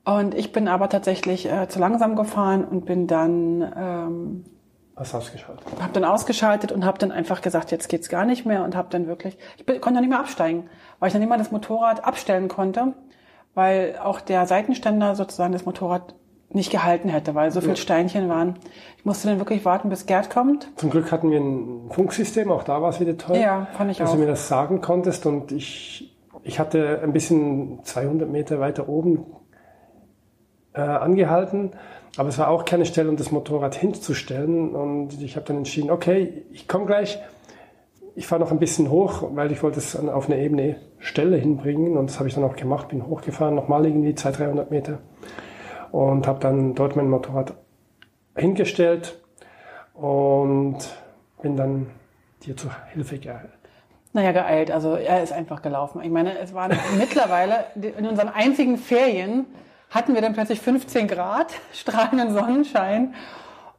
Und 0.05 0.33
ich 0.33 0.51
bin 0.51 0.67
aber 0.67 0.89
tatsächlich 0.89 1.51
äh, 1.51 1.67
zu 1.67 1.79
langsam 1.79 2.15
gefahren 2.15 2.63
und 2.63 2.85
bin 2.85 3.07
dann 3.07 3.73
ähm, 3.75 4.45
Hast 4.99 5.15
ausgeschaltet? 5.15 5.65
Hab 5.81 5.93
dann 5.93 6.03
ausgeschaltet 6.03 6.71
und 6.71 6.85
habe 6.85 6.99
dann 6.99 7.11
einfach 7.11 7.41
gesagt, 7.41 7.71
jetzt 7.71 7.87
geht's 7.87 8.09
gar 8.09 8.25
nicht 8.25 8.45
mehr 8.45 8.63
und 8.63 8.75
habe 8.75 8.89
dann 8.91 9.07
wirklich, 9.07 9.37
ich 9.57 9.65
bin, 9.65 9.81
konnte 9.81 10.01
nicht 10.01 10.09
mehr 10.09 10.19
absteigen, 10.19 10.69
weil 10.99 11.07
ich 11.07 11.13
dann 11.13 11.21
nicht 11.21 11.29
mal 11.29 11.37
das 11.37 11.51
Motorrad 11.51 12.03
abstellen 12.03 12.49
konnte 12.49 12.93
weil 13.59 13.97
auch 14.01 14.21
der 14.21 14.45
Seitenständer 14.45 15.15
sozusagen 15.15 15.53
das 15.53 15.65
Motorrad 15.65 16.15
nicht 16.51 16.71
gehalten 16.71 17.09
hätte, 17.09 17.35
weil 17.35 17.51
so 17.51 17.61
viele 17.61 17.75
Steinchen 17.75 18.27
waren. 18.27 18.55
Ich 18.97 19.05
musste 19.05 19.27
dann 19.27 19.37
wirklich 19.37 19.65
warten, 19.65 19.89
bis 19.89 20.07
Gerd 20.07 20.31
kommt. 20.31 20.71
Zum 20.77 20.89
Glück 20.89 21.11
hatten 21.11 21.29
wir 21.29 21.39
ein 21.39 21.91
Funksystem, 21.91 22.51
auch 22.51 22.63
da 22.63 22.81
war 22.81 22.89
es 22.89 22.99
wieder 22.99 23.17
toll. 23.17 23.37
Ja, 23.37 23.67
fand 23.73 23.91
ich 23.91 23.97
dass 23.97 24.07
auch. 24.07 24.11
Dass 24.11 24.19
du 24.19 24.25
mir 24.25 24.31
das 24.31 24.47
sagen 24.47 24.81
konntest 24.81 25.25
und 25.27 25.51
ich, 25.51 26.17
ich 26.41 26.59
hatte 26.59 27.01
ein 27.03 27.13
bisschen 27.13 27.83
200 27.83 28.29
Meter 28.29 28.59
weiter 28.59 28.89
oben 28.89 29.25
äh, 30.79 30.83
angehalten, 30.83 31.71
aber 32.17 32.29
es 32.29 32.37
war 32.37 32.49
auch 32.49 32.65
keine 32.65 32.85
Stelle, 32.85 33.09
um 33.09 33.17
das 33.17 33.31
Motorrad 33.31 33.75
hinzustellen 33.75 34.75
und 34.75 35.21
ich 35.21 35.35
habe 35.35 35.45
dann 35.45 35.57
entschieden, 35.57 35.91
okay, 35.91 36.45
ich 36.51 36.67
komme 36.67 36.85
gleich, 36.85 37.19
ich 38.15 38.27
fahre 38.27 38.41
noch 38.41 38.51
ein 38.51 38.59
bisschen 38.59 38.89
hoch, 38.89 39.23
weil 39.35 39.51
ich 39.51 39.61
wollte 39.61 39.79
es 39.79 39.95
auf 39.95 40.27
eine 40.27 40.41
ebene 40.41 40.77
Stelle 40.97 41.37
hinbringen 41.37 41.97
und 41.97 42.09
das 42.09 42.19
habe 42.19 42.27
ich 42.27 42.35
dann 42.35 42.43
auch 42.43 42.55
gemacht, 42.55 42.89
bin 42.89 43.05
hochgefahren, 43.05 43.55
nochmal 43.55 43.85
irgendwie 43.85 44.15
200, 44.15 44.39
300 44.39 44.71
Meter 44.71 44.99
und 45.91 46.27
habe 46.27 46.39
dann 46.39 46.75
dort 46.75 46.95
mein 46.95 47.09
Motorrad 47.09 47.53
hingestellt 48.35 49.19
und 49.93 50.77
bin 51.41 51.57
dann 51.57 51.87
dir 52.43 52.55
zur 52.55 52.71
Hilfe 52.93 53.19
geeilt. 53.19 53.49
Naja, 54.11 54.31
geeilt. 54.31 54.71
Also 54.71 54.95
er 54.95 55.21
ist 55.21 55.31
einfach 55.31 55.61
gelaufen. 55.61 56.01
Ich 56.03 56.09
meine, 56.09 56.37
es 56.39 56.53
waren 56.53 56.71
mittlerweile 56.97 57.65
in 57.75 58.07
unseren 58.07 58.29
einzigen 58.29 58.77
Ferien 58.77 59.45
hatten 59.89 60.13
wir 60.13 60.21
dann 60.21 60.33
plötzlich 60.33 60.59
15 60.61 61.07
Grad, 61.07 61.53
strahlenden 61.73 62.33
Sonnenschein. 62.33 63.13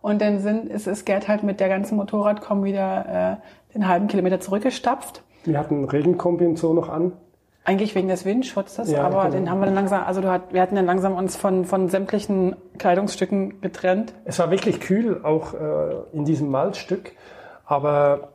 Und 0.02 0.22
dann 0.22 0.40
sind, 0.40 0.70
ist, 0.70 0.86
ist 0.86 1.04
Gerd 1.04 1.28
halt 1.28 1.42
mit 1.42 1.60
der 1.60 1.68
ganzen 1.68 1.96
Motorradkom 1.96 2.64
wieder 2.64 3.40
äh, 3.42 3.74
den 3.74 3.86
halben 3.86 4.08
Kilometer 4.08 4.40
zurückgestapft. 4.40 5.22
Wir 5.44 5.58
hatten 5.58 5.84
Regenkombi 5.84 6.46
und 6.46 6.58
so 6.58 6.72
noch 6.72 6.88
an. 6.88 7.12
Eigentlich 7.64 7.94
wegen 7.94 8.08
des 8.08 8.24
Windschutzes, 8.24 8.90
ja, 8.90 9.04
aber 9.04 9.24
genau. 9.24 9.34
den 9.34 9.50
haben 9.50 9.60
wir 9.60 9.66
dann 9.66 9.74
langsam, 9.74 10.02
also 10.02 10.22
du 10.22 10.30
hat, 10.30 10.54
wir 10.54 10.62
hatten 10.62 10.76
dann 10.76 10.86
langsam 10.86 11.14
uns 11.14 11.36
von, 11.36 11.66
von 11.66 11.90
sämtlichen 11.90 12.56
Kleidungsstücken 12.78 13.60
getrennt. 13.60 14.14
Es 14.24 14.38
war 14.38 14.50
wirklich 14.50 14.80
kühl, 14.80 15.20
auch 15.22 15.52
äh, 15.52 16.16
in 16.16 16.24
diesem 16.24 16.50
Waldstück, 16.52 17.12
aber 17.66 18.30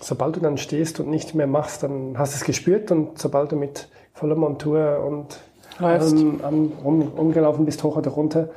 sobald 0.00 0.36
du 0.36 0.40
dann 0.40 0.58
stehst 0.58 0.98
und 0.98 1.08
nicht 1.08 1.36
mehr 1.36 1.46
machst, 1.46 1.84
dann 1.84 2.18
hast 2.18 2.34
du 2.34 2.38
es 2.38 2.44
gespürt 2.44 2.90
und 2.90 3.16
sobald 3.18 3.52
du 3.52 3.56
mit 3.56 3.88
voller 4.12 4.34
Montur 4.34 5.04
und 5.06 5.38
ähm, 5.80 6.40
um, 6.42 6.72
um, 6.82 7.02
umgelaufen 7.12 7.64
bist, 7.64 7.82
hoch 7.82 7.96
oder 7.96 8.10
runter, 8.10 8.48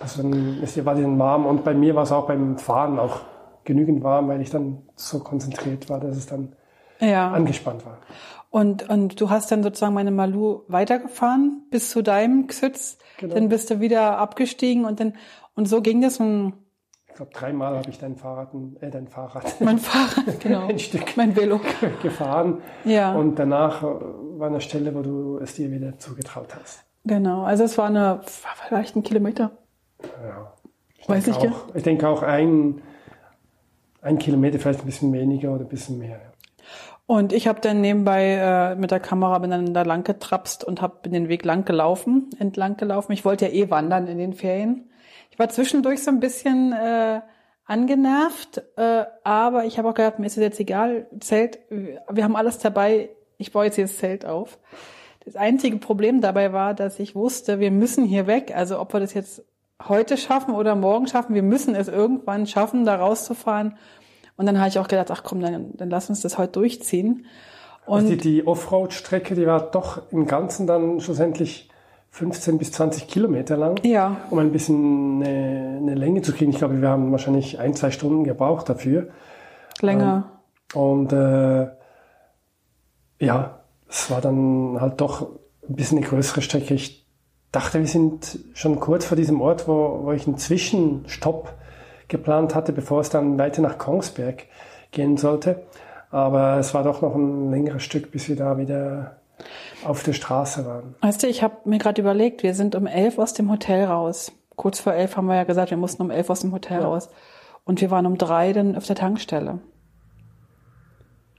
also 0.00 0.22
dann 0.22 0.62
ist, 0.62 0.84
war 0.84 0.94
dir 0.94 1.18
warm 1.18 1.46
und 1.46 1.64
bei 1.64 1.74
mir 1.74 1.94
war 1.94 2.02
es 2.02 2.12
auch 2.12 2.26
beim 2.26 2.58
Fahren 2.58 2.98
auch 2.98 3.20
genügend 3.64 4.02
warm, 4.02 4.28
weil 4.28 4.40
ich 4.40 4.50
dann 4.50 4.82
so 4.96 5.20
konzentriert 5.20 5.88
war, 5.88 6.00
dass 6.00 6.16
es 6.16 6.26
dann 6.26 6.52
Ja. 7.00 7.30
angespannt 7.30 7.84
war. 7.86 7.98
Und, 8.50 8.88
und 8.88 9.20
du 9.20 9.30
hast 9.30 9.50
dann 9.50 9.62
sozusagen 9.64 9.94
meine 9.94 10.12
Malu 10.12 10.60
weitergefahren 10.68 11.62
bis 11.70 11.90
zu 11.90 12.02
deinem 12.02 12.46
Gsütz. 12.46 12.98
Genau. 13.18 13.34
Dann 13.34 13.48
bist 13.48 13.70
du 13.70 13.80
wieder 13.80 14.18
abgestiegen 14.18 14.84
und 14.84 15.00
dann, 15.00 15.14
und 15.56 15.66
so 15.68 15.80
ging 15.80 16.00
das 16.02 16.20
ein, 16.20 16.52
Ich 17.14 17.18
glaube, 17.18 17.30
dreimal 17.32 17.76
habe 17.76 17.88
ich 17.90 17.98
dein 18.00 18.16
Fahrrad, 18.16 18.48
äh, 18.80 18.90
dein 18.90 19.06
Fahrrad 19.06 19.44
mein 19.60 19.78
Fahrrad, 19.78 20.40
genau. 20.40 20.66
ein 20.66 20.80
Stück 20.80 21.16
Mein 21.16 21.36
Velo. 21.36 21.60
gefahren. 22.02 22.60
Ja. 22.84 23.14
Und 23.14 23.38
danach 23.38 23.84
äh, 23.84 23.86
war 23.86 24.48
eine 24.48 24.60
Stelle, 24.60 24.92
wo 24.96 25.02
du 25.02 25.38
es 25.38 25.54
dir 25.54 25.70
wieder 25.70 25.96
zugetraut 25.96 26.48
hast. 26.60 26.84
Genau. 27.04 27.44
Also 27.44 27.62
es 27.62 27.78
war 27.78 27.86
eine, 27.86 28.18
war 28.18 28.56
vielleicht 28.66 28.96
ein 28.96 29.04
Kilometer. 29.04 29.52
Ja. 30.02 30.54
Ich 30.98 31.08
Weiß 31.08 31.22
denke 31.22 31.40
nicht, 31.40 31.54
auch, 31.54 31.74
ich 31.76 31.82
denke 31.84 32.08
auch 32.08 32.24
ein, 32.24 32.82
ein 34.02 34.18
Kilometer, 34.18 34.58
vielleicht 34.58 34.80
ein 34.80 34.86
bisschen 34.86 35.12
weniger 35.12 35.52
oder 35.52 35.62
ein 35.62 35.68
bisschen 35.68 36.00
mehr. 36.00 36.18
Und 37.06 37.32
ich 37.32 37.46
habe 37.46 37.60
dann 37.60 37.80
nebenbei 37.80 38.38
äh, 38.40 38.74
mit 38.74 38.90
der 38.90 38.98
Kamera 38.98 39.38
bin 39.38 39.52
dann 39.52 39.72
da 39.72 39.82
lang 39.82 40.02
getrapst 40.02 40.64
und 40.64 40.82
habe 40.82 41.08
den 41.08 41.28
Weg 41.28 41.44
lang 41.44 41.64
gelaufen, 41.64 42.30
entlang 42.40 42.76
gelaufen. 42.76 43.12
Ich 43.12 43.24
wollte 43.24 43.46
ja 43.46 43.52
eh 43.52 43.70
wandern 43.70 44.08
in 44.08 44.18
den 44.18 44.32
Ferien. 44.32 44.90
Ich 45.34 45.38
war 45.40 45.48
zwischendurch 45.48 46.00
so 46.00 46.12
ein 46.12 46.20
bisschen 46.20 46.72
äh, 46.72 47.20
angenervt, 47.64 48.62
äh, 48.76 49.02
aber 49.24 49.64
ich 49.64 49.78
habe 49.78 49.88
auch 49.88 49.94
gedacht, 49.94 50.20
mir 50.20 50.26
ist 50.26 50.36
es 50.36 50.42
jetzt 50.44 50.60
egal, 50.60 51.08
Zelt, 51.18 51.58
wir 51.68 52.22
haben 52.22 52.36
alles 52.36 52.58
dabei, 52.58 53.08
ich 53.36 53.50
baue 53.50 53.64
jetzt 53.64 53.74
hier 53.74 53.86
das 53.86 53.98
Zelt 53.98 54.24
auf. 54.24 54.60
Das 55.24 55.34
einzige 55.34 55.78
Problem 55.78 56.20
dabei 56.20 56.52
war, 56.52 56.72
dass 56.72 57.00
ich 57.00 57.16
wusste, 57.16 57.58
wir 57.58 57.72
müssen 57.72 58.04
hier 58.04 58.28
weg. 58.28 58.52
Also 58.54 58.78
ob 58.78 58.92
wir 58.92 59.00
das 59.00 59.12
jetzt 59.12 59.42
heute 59.82 60.16
schaffen 60.18 60.54
oder 60.54 60.76
morgen 60.76 61.08
schaffen, 61.08 61.34
wir 61.34 61.42
müssen 61.42 61.74
es 61.74 61.88
irgendwann 61.88 62.46
schaffen, 62.46 62.84
da 62.84 62.94
rauszufahren. 62.94 63.76
Und 64.36 64.46
dann 64.46 64.60
habe 64.60 64.68
ich 64.68 64.78
auch 64.78 64.86
gedacht, 64.86 65.10
ach 65.10 65.24
komm, 65.24 65.40
dann, 65.40 65.72
dann 65.74 65.90
lass 65.90 66.08
uns 66.08 66.20
das 66.20 66.38
heute 66.38 66.52
durchziehen. 66.52 67.26
Und 67.86 68.04
Also 68.04 68.08
die, 68.10 68.18
die 68.18 68.46
Offroad-Strecke, 68.46 69.34
die 69.34 69.48
war 69.48 69.72
doch 69.72 70.12
im 70.12 70.28
Ganzen 70.28 70.68
dann 70.68 71.00
schlussendlich 71.00 71.70
15 72.14 72.58
bis 72.58 72.70
20 72.70 73.08
Kilometer 73.08 73.56
lang. 73.56 73.84
ja, 73.84 74.18
Um 74.30 74.38
ein 74.38 74.52
bisschen 74.52 75.20
eine, 75.20 75.78
eine 75.78 75.94
Länge 75.96 76.22
zu 76.22 76.32
kriegen. 76.32 76.52
Ich 76.52 76.58
glaube, 76.58 76.80
wir 76.80 76.88
haben 76.88 77.10
wahrscheinlich 77.10 77.58
ein, 77.58 77.74
zwei 77.74 77.90
Stunden 77.90 78.22
gebraucht 78.22 78.68
dafür. 78.68 79.08
länger. 79.80 80.30
Und 80.74 81.12
äh, 81.12 81.66
ja, 83.18 83.58
es 83.88 84.12
war 84.12 84.20
dann 84.20 84.80
halt 84.80 85.00
doch 85.00 85.22
ein 85.68 85.74
bisschen 85.74 85.98
eine 85.98 86.06
größere 86.06 86.40
Strecke. 86.40 86.74
Ich 86.74 87.04
dachte, 87.50 87.80
wir 87.80 87.88
sind 87.88 88.38
schon 88.54 88.78
kurz 88.78 89.04
vor 89.06 89.16
diesem 89.16 89.40
Ort, 89.40 89.66
wo, 89.66 90.04
wo 90.04 90.12
ich 90.12 90.28
einen 90.28 90.38
Zwischenstopp 90.38 91.52
geplant 92.06 92.54
hatte, 92.54 92.72
bevor 92.72 93.00
es 93.00 93.10
dann 93.10 93.38
weiter 93.40 93.60
nach 93.60 93.76
Kongsberg 93.76 94.44
gehen 94.92 95.16
sollte. 95.16 95.64
Aber 96.12 96.58
es 96.58 96.74
war 96.74 96.84
doch 96.84 97.02
noch 97.02 97.16
ein 97.16 97.50
längeres 97.50 97.82
Stück, 97.82 98.12
bis 98.12 98.28
wir 98.28 98.36
da 98.36 98.56
wieder 98.56 99.16
auf 99.84 100.02
der 100.02 100.12
Straße 100.12 100.64
waren. 100.66 100.94
Weißt 101.00 101.22
du, 101.22 101.26
ich 101.26 101.42
habe 101.42 101.56
mir 101.64 101.78
gerade 101.78 102.00
überlegt, 102.00 102.42
wir 102.42 102.54
sind 102.54 102.74
um 102.74 102.86
elf 102.86 103.18
aus 103.18 103.32
dem 103.34 103.50
Hotel 103.50 103.84
raus. 103.84 104.32
Kurz 104.56 104.78
vor 104.80 104.94
elf 104.94 105.16
haben 105.16 105.26
wir 105.26 105.34
ja 105.36 105.44
gesagt, 105.44 105.70
wir 105.70 105.76
mussten 105.76 106.02
um 106.02 106.10
elf 106.10 106.30
aus 106.30 106.40
dem 106.40 106.52
Hotel 106.52 106.80
Ja. 106.80 106.86
raus. 106.86 107.08
Und 107.64 107.80
wir 107.80 107.90
waren 107.90 108.06
um 108.06 108.18
drei 108.18 108.52
dann 108.52 108.76
auf 108.76 108.86
der 108.86 108.96
Tankstelle. 108.96 109.58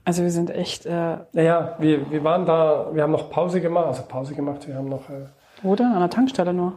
Also 0.04 0.22
wir 0.22 0.30
sind 0.30 0.50
echt, 0.50 0.86
äh, 0.86 1.18
Naja, 1.32 1.74
wir, 1.78 2.10
wir 2.10 2.22
waren 2.22 2.46
da, 2.46 2.90
wir 2.92 3.02
haben 3.02 3.10
noch 3.12 3.28
Pause 3.30 3.60
gemacht, 3.60 3.86
also 3.86 4.02
Pause 4.06 4.34
gemacht, 4.34 4.68
wir 4.68 4.76
haben 4.76 4.88
noch, 4.88 5.08
äh, 5.10 5.26
wo 5.62 5.74
denn? 5.74 5.86
An 5.86 5.98
der 6.00 6.10
Tankstelle 6.10 6.52
nur. 6.52 6.74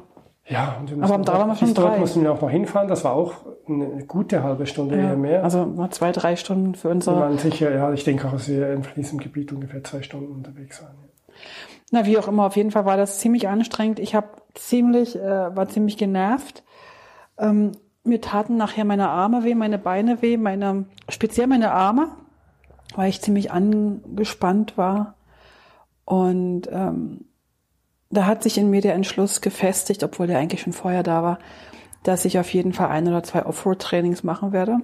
ja, 0.47 0.77
und 0.79 0.89
wir 0.89 1.03
Aber 1.03 1.17
mussten 1.19 1.27
waren 1.33 1.47
wir 1.47 1.51
bis 1.51 1.59
schon 1.59 1.73
dort 1.75 1.87
drei. 1.93 1.99
mussten 1.99 2.23
wir 2.23 2.31
auch 2.31 2.41
noch 2.41 2.49
hinfahren, 2.49 2.87
das 2.87 3.03
war 3.03 3.13
auch 3.13 3.33
eine 3.67 4.03
gute 4.05 4.41
halbe 4.41 4.65
Stunde 4.65 4.95
eher 4.95 5.15
mehr. 5.15 5.43
Also 5.43 5.63
mal 5.65 5.91
zwei, 5.91 6.11
drei 6.11 6.35
Stunden 6.35 6.73
für 6.73 6.87
Wir 6.89 6.95
unsere. 6.95 7.19
waren 7.19 7.37
sicher, 7.37 7.71
ja, 7.71 7.93
ich 7.93 8.03
denke 8.03 8.27
auch, 8.27 8.31
dass 8.31 8.47
wir 8.49 8.73
in 8.73 8.83
diesem 8.95 9.19
Gebiet 9.19 9.51
ungefähr 9.51 9.83
zwei 9.83 10.01
Stunden 10.01 10.31
unterwegs 10.33 10.81
waren. 10.81 10.95
Na, 11.91 12.05
wie 12.05 12.17
auch 12.17 12.27
immer, 12.27 12.45
auf 12.45 12.55
jeden 12.55 12.71
Fall 12.71 12.85
war 12.85 12.97
das 12.97 13.19
ziemlich 13.19 13.47
anstrengend. 13.47 13.99
Ich 13.99 14.13
habe 14.13 14.27
ziemlich, 14.53 15.15
äh, 15.15 15.55
war 15.55 15.67
ziemlich 15.69 15.97
genervt. 15.97 16.63
Ähm, 17.37 17.71
mir 18.03 18.21
taten 18.21 18.57
nachher 18.57 18.85
meine 18.85 19.09
Arme 19.09 19.43
weh, 19.43 19.55
meine 19.55 19.77
Beine 19.77 20.21
weh, 20.21 20.37
meine, 20.37 20.85
speziell 21.09 21.47
meine 21.47 21.71
Arme, 21.71 22.09
weil 22.95 23.09
ich 23.09 23.21
ziemlich 23.21 23.51
angespannt 23.51 24.77
war. 24.77 25.15
Und 26.05 26.69
ähm, 26.71 27.25
da 28.09 28.25
hat 28.25 28.43
sich 28.43 28.57
in 28.57 28.69
mir 28.69 28.81
der 28.81 28.95
Entschluss 28.95 29.41
gefestigt, 29.41 30.03
obwohl 30.03 30.27
der 30.27 30.39
eigentlich 30.39 30.61
schon 30.61 30.73
vorher 30.73 31.03
da 31.03 31.21
war, 31.23 31.39
dass 32.03 32.25
ich 32.25 32.39
auf 32.39 32.51
jeden 32.53 32.73
Fall 32.73 32.89
ein 32.89 33.07
oder 33.07 33.23
zwei 33.23 33.45
Offroad-Trainings 33.45 34.23
machen 34.23 34.51
werde. 34.51 34.77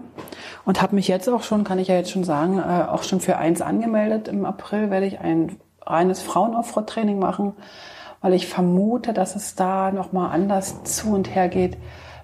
Und 0.66 0.82
habe 0.82 0.96
mich 0.96 1.08
jetzt 1.08 1.30
auch 1.30 1.44
schon, 1.44 1.64
kann 1.64 1.80
ich 1.80 1.88
ja 1.88 1.96
jetzt 1.96 2.12
schon 2.12 2.24
sagen, 2.24 2.60
äh, 2.60 2.86
auch 2.88 3.04
schon 3.04 3.22
für 3.22 3.38
eins 3.38 3.62
angemeldet. 3.62 4.28
Im 4.28 4.46
April 4.46 4.90
werde 4.92 5.06
ich 5.06 5.20
ein 5.20 5.58
reines 5.86 6.22
Frauen-Offroad-Training 6.22 7.20
machen, 7.20 7.54
weil 8.22 8.34
ich 8.34 8.48
vermute, 8.48 9.14
dass 9.14 9.36
es 9.36 9.56
da 9.56 9.92
nochmal 9.92 10.32
anders 10.32 10.84
zu 10.84 11.14
und 11.14 11.34
her 11.34 11.48
geht, 11.48 11.78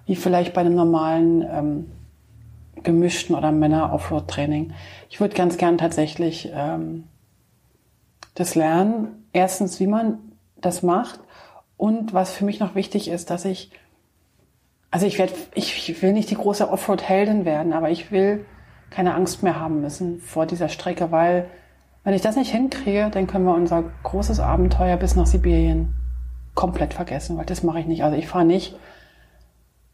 wie 0.05 0.15
vielleicht 0.15 0.53
bei 0.53 0.61
einem 0.61 0.75
normalen 0.75 1.41
ähm, 1.41 1.91
gemischten 2.83 3.35
oder 3.35 3.51
Männer-Offroad-Training. 3.51 4.73
Ich 5.09 5.19
würde 5.19 5.35
ganz 5.35 5.57
gern 5.57 5.77
tatsächlich 5.77 6.51
ähm, 6.53 7.05
das 8.35 8.55
lernen. 8.55 9.27
Erstens, 9.33 9.79
wie 9.79 9.87
man 9.87 10.19
das 10.57 10.83
macht 10.83 11.19
und 11.77 12.13
was 12.13 12.31
für 12.31 12.45
mich 12.45 12.59
noch 12.59 12.75
wichtig 12.75 13.07
ist, 13.07 13.29
dass 13.29 13.45
ich, 13.45 13.71
also 14.89 15.05
ich 15.05 15.17
werde, 15.19 15.33
ich, 15.53 15.89
ich 15.89 16.01
will 16.01 16.13
nicht 16.13 16.29
die 16.29 16.35
große 16.35 16.69
Offroad-Heldin 16.69 17.45
werden, 17.45 17.73
aber 17.73 17.89
ich 17.89 18.11
will 18.11 18.45
keine 18.89 19.13
Angst 19.13 19.41
mehr 19.43 19.59
haben 19.59 19.81
müssen 19.81 20.19
vor 20.19 20.45
dieser 20.45 20.69
Strecke, 20.69 21.11
weil 21.11 21.49
wenn 22.03 22.13
ich 22.13 22.21
das 22.21 22.35
nicht 22.35 22.51
hinkriege, 22.51 23.09
dann 23.11 23.27
können 23.27 23.45
wir 23.45 23.53
unser 23.53 23.83
großes 24.03 24.39
Abenteuer 24.39 24.97
bis 24.97 25.15
nach 25.15 25.27
Sibirien 25.27 25.93
komplett 26.55 26.93
vergessen, 26.93 27.37
weil 27.37 27.45
das 27.45 27.63
mache 27.63 27.79
ich 27.79 27.85
nicht. 27.85 28.03
Also 28.03 28.17
ich 28.17 28.27
fahre 28.27 28.45
nicht 28.45 28.75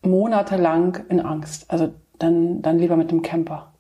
monatelang 0.02 1.00
in 1.10 1.20
Angst. 1.20 1.70
Also 1.70 1.94
dann, 2.20 2.62
dann 2.62 2.80
lieber 2.80 2.96
mit 2.96 3.12
dem 3.12 3.22
Camper, 3.22 3.74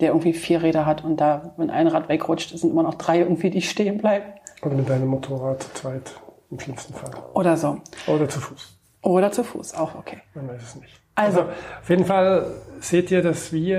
der 0.00 0.08
irgendwie 0.08 0.32
vier 0.32 0.62
Räder 0.62 0.86
hat 0.86 1.04
und 1.04 1.16
da, 1.18 1.52
wenn 1.56 1.70
ein 1.70 1.86
Rad 1.88 2.08
wegrutscht, 2.08 2.56
sind 2.56 2.70
immer 2.70 2.82
noch 2.82 2.94
drei 2.94 3.18
irgendwie, 3.18 3.50
die 3.50 3.62
stehen 3.62 3.98
bleiben. 3.98 4.26
Oder 4.62 4.74
mit 4.74 4.88
deinem 4.88 5.08
Motorrad 5.08 5.62
zu 5.62 5.72
zweit, 5.74 6.12
im 6.50 6.58
schlimmsten 6.60 6.94
Fall. 6.94 7.10
Oder 7.34 7.56
so. 7.56 7.80
Oder 8.06 8.28
zu 8.28 8.40
Fuß. 8.40 8.76
Oder 9.02 9.30
zu 9.32 9.44
Fuß, 9.44 9.74
auch 9.74 9.94
okay. 9.94 10.18
Man 10.34 10.48
weiß 10.48 10.62
es 10.62 10.76
nicht. 10.76 11.00
Also- 11.14 11.42
auf 11.42 11.88
jeden 11.88 12.04
Fall 12.04 12.46
seht 12.80 13.10
ihr, 13.10 13.22
dass 13.22 13.52
wir, 13.52 13.78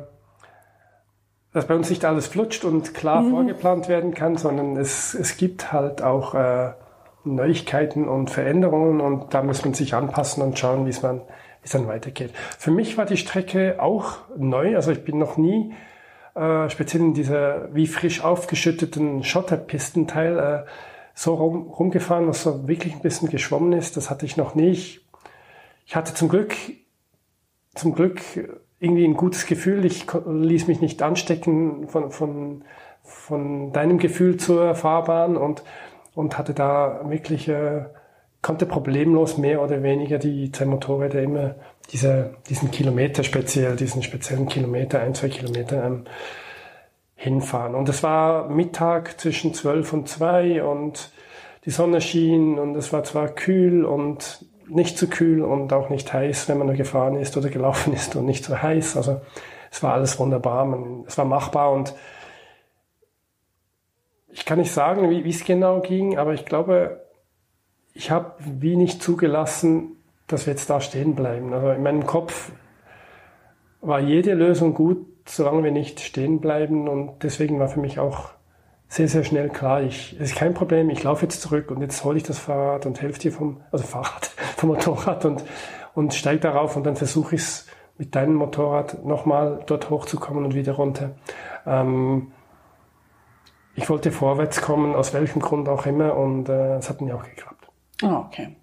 äh, 0.00 0.17
dass 1.52 1.66
bei 1.66 1.74
uns 1.74 1.90
nicht 1.90 2.04
alles 2.04 2.26
flutscht 2.26 2.64
und 2.64 2.94
klar 2.94 3.22
Mhm. 3.22 3.30
vorgeplant 3.30 3.88
werden 3.88 4.14
kann, 4.14 4.36
sondern 4.36 4.76
es, 4.76 5.14
es 5.14 5.36
gibt 5.36 5.72
halt 5.72 6.02
auch 6.02 6.34
äh, 6.34 6.72
Neuigkeiten 7.24 8.08
und 8.08 8.30
Veränderungen 8.30 9.00
und 9.00 9.34
da 9.34 9.42
muss 9.42 9.64
man 9.64 9.74
sich 9.74 9.94
anpassen 9.94 10.42
und 10.42 10.58
schauen, 10.58 10.86
wie 10.86 10.90
es 10.90 11.02
man, 11.02 11.20
wie 11.20 11.64
es 11.64 11.72
dann 11.72 11.86
weitergeht. 11.88 12.32
Für 12.58 12.70
mich 12.70 12.96
war 12.96 13.06
die 13.06 13.16
Strecke 13.16 13.76
auch 13.82 14.18
neu, 14.36 14.76
also 14.76 14.90
ich 14.92 15.04
bin 15.04 15.18
noch 15.18 15.36
nie 15.36 15.74
äh, 16.34 16.68
speziell 16.70 17.02
in 17.02 17.14
dieser 17.14 17.74
wie 17.74 17.86
frisch 17.86 18.22
aufgeschütteten 18.22 19.24
Schotterpistenteil 19.24 20.38
äh, 20.38 20.70
so 21.14 21.34
rum, 21.34 21.68
rumgefahren, 21.70 22.28
was 22.28 22.42
so 22.44 22.68
wirklich 22.68 22.94
ein 22.94 23.00
bisschen 23.02 23.28
geschwommen 23.28 23.72
ist. 23.72 23.96
Das 23.96 24.08
hatte 24.08 24.24
ich 24.24 24.36
noch 24.36 24.54
nie. 24.54 24.70
Ich, 24.70 25.04
ich 25.84 25.96
hatte 25.96 26.14
zum 26.14 26.28
Glück, 26.28 26.54
zum 27.74 27.92
Glück 27.94 28.20
irgendwie 28.80 29.04
ein 29.04 29.14
gutes 29.14 29.46
Gefühl. 29.46 29.84
Ich 29.84 30.06
ließ 30.26 30.68
mich 30.68 30.80
nicht 30.80 31.02
anstecken 31.02 31.88
von, 31.88 32.10
von, 32.10 32.64
von 33.02 33.72
deinem 33.72 33.98
Gefühl 33.98 34.36
zur 34.36 34.74
Fahrbahn 34.74 35.36
und, 35.36 35.62
und 36.14 36.38
hatte 36.38 36.54
da 36.54 37.00
wirklich, 37.08 37.48
äh, 37.48 37.86
konnte 38.42 38.66
problemlos 38.66 39.36
mehr 39.36 39.62
oder 39.62 39.82
weniger 39.82 40.18
die 40.18 40.52
zwei 40.52 40.66
Motorräder 40.66 41.22
immer 41.22 41.56
diese, 41.90 42.34
diesen 42.48 42.70
Kilometer 42.70 43.24
speziell, 43.24 43.74
diesen 43.76 44.02
speziellen 44.02 44.46
Kilometer, 44.46 45.00
ein, 45.00 45.14
zwei 45.14 45.28
Kilometer 45.28 45.84
ähm, 45.84 46.04
hinfahren. 47.16 47.74
Und 47.74 47.88
es 47.88 48.02
war 48.02 48.48
Mittag 48.48 49.18
zwischen 49.20 49.54
zwölf 49.54 49.92
und 49.92 50.08
zwei 50.08 50.62
und 50.62 51.10
die 51.64 51.70
Sonne 51.70 52.00
schien 52.00 52.58
und 52.58 52.76
es 52.76 52.92
war 52.92 53.02
zwar 53.02 53.28
kühl 53.28 53.84
und 53.84 54.44
nicht 54.68 54.98
zu 54.98 55.08
kühl 55.08 55.42
und 55.42 55.72
auch 55.72 55.88
nicht 55.88 56.12
heiß, 56.12 56.48
wenn 56.48 56.58
man 56.58 56.66
nur 56.66 56.76
gefahren 56.76 57.16
ist 57.16 57.36
oder 57.36 57.48
gelaufen 57.48 57.92
ist 57.94 58.16
und 58.16 58.26
nicht 58.26 58.44
so 58.44 58.60
heiß. 58.60 58.96
Also 58.96 59.20
es 59.70 59.82
war 59.82 59.94
alles 59.94 60.18
wunderbar, 60.18 60.64
man, 60.64 61.04
es 61.06 61.18
war 61.18 61.24
machbar 61.24 61.72
und 61.72 61.94
ich 64.30 64.44
kann 64.44 64.58
nicht 64.58 64.72
sagen, 64.72 65.10
wie 65.10 65.28
es 65.28 65.44
genau 65.44 65.80
ging, 65.80 66.18
aber 66.18 66.34
ich 66.34 66.44
glaube, 66.44 67.02
ich 67.94 68.10
habe 68.10 68.34
wie 68.38 68.76
nicht 68.76 69.02
zugelassen, 69.02 69.96
dass 70.28 70.46
wir 70.46 70.52
jetzt 70.52 70.70
da 70.70 70.80
stehen 70.80 71.14
bleiben. 71.14 71.52
Also 71.52 71.70
in 71.70 71.82
meinem 71.82 72.06
Kopf 72.06 72.52
war 73.80 73.98
jede 73.98 74.34
Lösung 74.34 74.74
gut, 74.74 75.06
solange 75.26 75.64
wir 75.64 75.72
nicht 75.72 76.00
stehen 76.00 76.40
bleiben. 76.40 76.88
Und 76.88 77.22
deswegen 77.22 77.58
war 77.58 77.68
für 77.68 77.80
mich 77.80 77.98
auch 77.98 78.30
sehr, 78.88 79.08
sehr 79.08 79.22
schnell 79.22 79.50
klar, 79.50 79.82
ich, 79.82 80.14
es 80.18 80.30
ist 80.30 80.36
kein 80.36 80.54
Problem, 80.54 80.88
ich 80.90 81.02
laufe 81.02 81.22
jetzt 81.22 81.42
zurück 81.42 81.70
und 81.70 81.82
jetzt 81.82 82.04
hole 82.04 82.16
ich 82.16 82.22
das 82.22 82.38
Fahrrad 82.38 82.86
und 82.86 83.00
helfe 83.02 83.20
dir 83.20 83.32
vom, 83.32 83.60
also 83.70 83.84
Fahrrad, 83.84 84.26
vom 84.56 84.70
Motorrad 84.70 85.24
und, 85.24 85.44
und 85.94 86.14
steige 86.14 86.40
darauf 86.40 86.76
und 86.76 86.84
dann 86.84 86.96
versuche 86.96 87.34
ich 87.34 87.42
es 87.42 87.66
mit 87.98 88.14
deinem 88.14 88.34
Motorrad 88.34 89.04
nochmal 89.04 89.62
dort 89.66 89.90
hochzukommen 89.90 90.44
und 90.44 90.54
wieder 90.54 90.72
runter. 90.72 91.10
Ähm, 91.66 92.32
ich 93.74 93.88
wollte 93.90 94.10
vorwärts 94.10 94.62
kommen, 94.62 94.94
aus 94.94 95.12
welchem 95.14 95.40
Grund 95.40 95.68
auch 95.68 95.86
immer, 95.86 96.16
und 96.16 96.48
äh, 96.48 96.76
es 96.76 96.88
hat 96.88 97.00
mir 97.00 97.14
auch 97.14 97.22
geklappt. 97.22 97.68
Ah, 98.02 98.24
okay. 98.26 98.56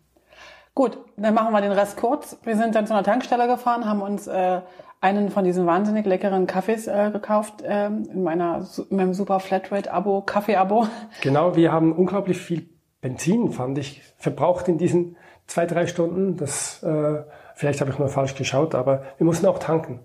Gut, 0.73 0.97
dann 1.15 1.33
machen 1.33 1.53
wir 1.53 1.61
den 1.61 1.71
Rest 1.71 1.95
kurz. 1.95 2.37
Wir 2.43 2.57
sind 2.57 2.75
dann 2.75 2.85
zu 2.85 2.93
einer 2.93 3.03
Tankstelle 3.03 3.47
gefahren, 3.47 3.85
haben 3.85 4.01
uns 4.01 4.27
äh, 4.27 4.59
einen 5.01 5.29
von 5.29 5.43
diesen 5.43 5.65
wahnsinnig 5.65 6.05
leckeren 6.05 6.47
Kaffees 6.47 6.87
äh, 6.87 7.11
gekauft 7.11 7.61
äh, 7.61 7.87
in, 7.87 8.23
meiner, 8.23 8.65
in 8.89 8.97
meinem 8.97 9.13
super 9.13 9.39
Flatrate-Abo, 9.39 10.21
Kaffee-Abo. 10.21 10.87
Genau, 11.21 11.55
wir 11.55 11.71
haben 11.71 11.93
unglaublich 11.93 12.37
viel 12.37 12.69
Benzin, 13.01 13.51
fand 13.51 13.77
ich, 13.77 14.01
verbraucht 14.17 14.67
in 14.67 14.77
diesen 14.77 15.15
zwei, 15.47 15.65
drei 15.65 15.85
Stunden. 15.87 16.37
Das, 16.37 16.81
äh, 16.83 17.23
vielleicht 17.53 17.81
habe 17.81 17.91
ich 17.91 17.99
nur 17.99 18.09
falsch 18.09 18.35
geschaut, 18.35 18.73
aber 18.73 19.03
wir 19.17 19.25
mussten 19.25 19.45
auch 19.45 19.59
tanken. 19.59 19.99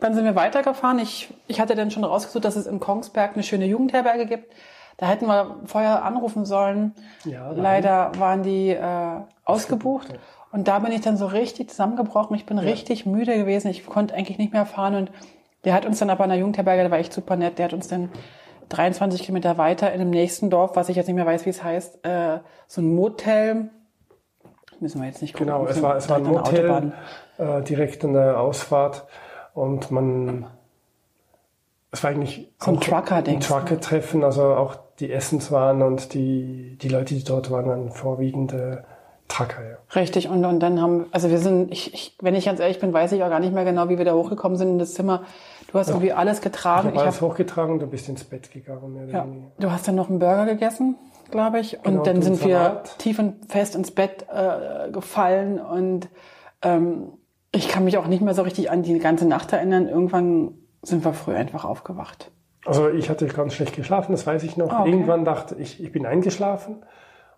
Dann 0.00 0.14
sind 0.14 0.24
wir 0.24 0.34
weitergefahren. 0.34 0.98
Ich, 0.98 1.32
ich 1.46 1.60
hatte 1.60 1.74
dann 1.74 1.90
schon 1.90 2.04
rausgesucht, 2.04 2.44
dass 2.44 2.56
es 2.56 2.66
in 2.66 2.80
Kongsberg 2.80 3.34
eine 3.34 3.42
schöne 3.42 3.66
Jugendherberge 3.66 4.26
gibt. 4.26 4.52
Da 4.96 5.06
hätten 5.06 5.26
wir 5.26 5.60
vorher 5.64 6.04
anrufen 6.04 6.44
sollen. 6.44 6.94
Ja, 7.24 7.50
Leider 7.52 8.12
waren 8.18 8.42
die 8.42 8.70
äh, 8.70 9.20
ausgebucht. 9.44 10.08
Und 10.52 10.68
da 10.68 10.78
bin 10.78 10.92
ich 10.92 11.00
dann 11.00 11.16
so 11.16 11.26
richtig 11.26 11.70
zusammengebrochen. 11.70 12.36
Ich 12.36 12.46
bin 12.46 12.58
ja. 12.58 12.62
richtig 12.62 13.06
müde 13.06 13.36
gewesen. 13.36 13.68
Ich 13.68 13.86
konnte 13.86 14.14
eigentlich 14.14 14.38
nicht 14.38 14.52
mehr 14.52 14.66
fahren. 14.66 14.94
Und 14.94 15.10
der 15.64 15.74
hat 15.74 15.86
uns 15.86 15.98
dann 15.98 16.10
aber 16.10 16.24
an 16.24 16.30
der 16.30 16.38
Jugendherberge, 16.38 16.82
der 16.82 16.90
war 16.90 16.98
echt 16.98 17.12
super 17.12 17.36
nett, 17.36 17.58
der 17.58 17.66
hat 17.66 17.72
uns 17.72 17.88
dann 17.88 18.10
23 18.68 19.22
Kilometer 19.22 19.58
weiter 19.58 19.92
in 19.92 19.98
dem 19.98 20.10
nächsten 20.10 20.50
Dorf, 20.50 20.76
was 20.76 20.88
ich 20.88 20.96
jetzt 20.96 21.06
nicht 21.06 21.16
mehr 21.16 21.26
weiß, 21.26 21.46
wie 21.46 21.50
es 21.50 21.62
heißt, 21.62 22.04
äh, 22.04 22.38
so 22.66 22.80
ein 22.80 22.94
Motel. 22.94 23.70
Müssen 24.80 25.00
wir 25.00 25.08
jetzt 25.08 25.22
nicht 25.22 25.34
gucken. 25.34 25.46
Genau, 25.46 25.66
es 25.66 25.80
war, 25.82 25.96
es 25.96 26.08
war 26.08 26.16
ein 26.16 26.24
Motel 26.24 26.92
äh, 27.38 27.62
direkt 27.62 28.04
an 28.04 28.14
der 28.14 28.38
Ausfahrt. 28.40 29.06
Und 29.54 29.90
man 29.90 30.46
es 31.92 32.02
war 32.02 32.10
eigentlich 32.10 32.50
so 32.58 32.70
ein 32.70 32.80
Trucker, 32.80 33.16
ein 33.16 33.40
Trucker-Treffen, 33.40 34.24
also 34.24 34.54
auch 34.54 34.76
die 34.98 35.12
Essenswaren 35.12 35.82
und 35.82 36.14
die, 36.14 36.78
die 36.80 36.88
Leute, 36.88 37.14
die 37.14 37.22
dort 37.22 37.50
waren, 37.50 37.66
waren 37.66 37.90
vorwiegend 37.90 38.54
äh, 38.54 38.78
Trucker, 39.28 39.62
ja. 39.62 39.76
Richtig, 39.94 40.28
und, 40.28 40.44
und 40.44 40.60
dann 40.60 40.80
haben, 40.80 41.06
also 41.10 41.30
wir 41.30 41.38
sind, 41.38 41.72
ich, 41.72 41.94
ich, 41.94 42.16
wenn 42.20 42.34
ich 42.34 42.44
ganz 42.44 42.60
ehrlich 42.60 42.80
bin, 42.80 42.92
weiß 42.92 43.12
ich 43.12 43.22
auch 43.22 43.30
gar 43.30 43.40
nicht 43.40 43.54
mehr 43.54 43.64
genau, 43.64 43.88
wie 43.88 43.98
wir 43.98 44.04
da 44.04 44.12
hochgekommen 44.14 44.58
sind 44.58 44.68
in 44.68 44.78
das 44.78 44.94
Zimmer. 44.94 45.24
Du 45.70 45.78
hast 45.78 45.88
ja. 45.88 45.94
irgendwie 45.94 46.12
alles 46.12 46.40
getragen. 46.40 46.88
Ich 46.88 46.94
habe 46.94 47.04
alles 47.04 47.20
hab, 47.20 47.30
hochgetragen, 47.30 47.78
du 47.78 47.86
bist 47.86 48.08
ins 48.08 48.24
Bett 48.24 48.50
gegangen. 48.50 49.08
Ja. 49.10 49.26
Du 49.58 49.70
hast 49.70 49.88
dann 49.88 49.94
noch 49.94 50.10
einen 50.10 50.18
Burger 50.18 50.44
gegessen, 50.44 50.96
glaube 51.30 51.60
ich, 51.60 51.78
genau, 51.82 51.98
und 52.00 52.06
dann 52.06 52.20
sind 52.20 52.36
Salat. 52.36 52.90
wir 52.90 52.98
tief 52.98 53.18
und 53.18 53.50
fest 53.50 53.74
ins 53.74 53.90
Bett 53.90 54.26
äh, 54.30 54.90
gefallen 54.90 55.58
und 55.58 56.08
ähm, 56.60 57.14
ich 57.52 57.68
kann 57.68 57.84
mich 57.84 57.98
auch 57.98 58.06
nicht 58.06 58.22
mehr 58.22 58.34
so 58.34 58.42
richtig 58.42 58.70
an 58.70 58.82
die 58.82 58.98
ganze 58.98 59.26
Nacht 59.26 59.52
erinnern. 59.52 59.88
Irgendwann 59.88 60.54
sind 60.82 61.04
wir 61.04 61.12
früh 61.12 61.34
einfach 61.34 61.64
aufgewacht. 61.64 62.30
Also 62.64 62.88
ich 62.88 63.10
hatte 63.10 63.26
ganz 63.26 63.54
schlecht 63.54 63.74
geschlafen, 63.76 64.12
das 64.12 64.26
weiß 64.26 64.42
ich 64.44 64.56
noch. 64.56 64.72
Ah, 64.72 64.80
okay. 64.82 64.90
Irgendwann 64.90 65.24
dachte 65.24 65.56
ich, 65.58 65.82
ich 65.82 65.92
bin 65.92 66.06
eingeschlafen. 66.06 66.84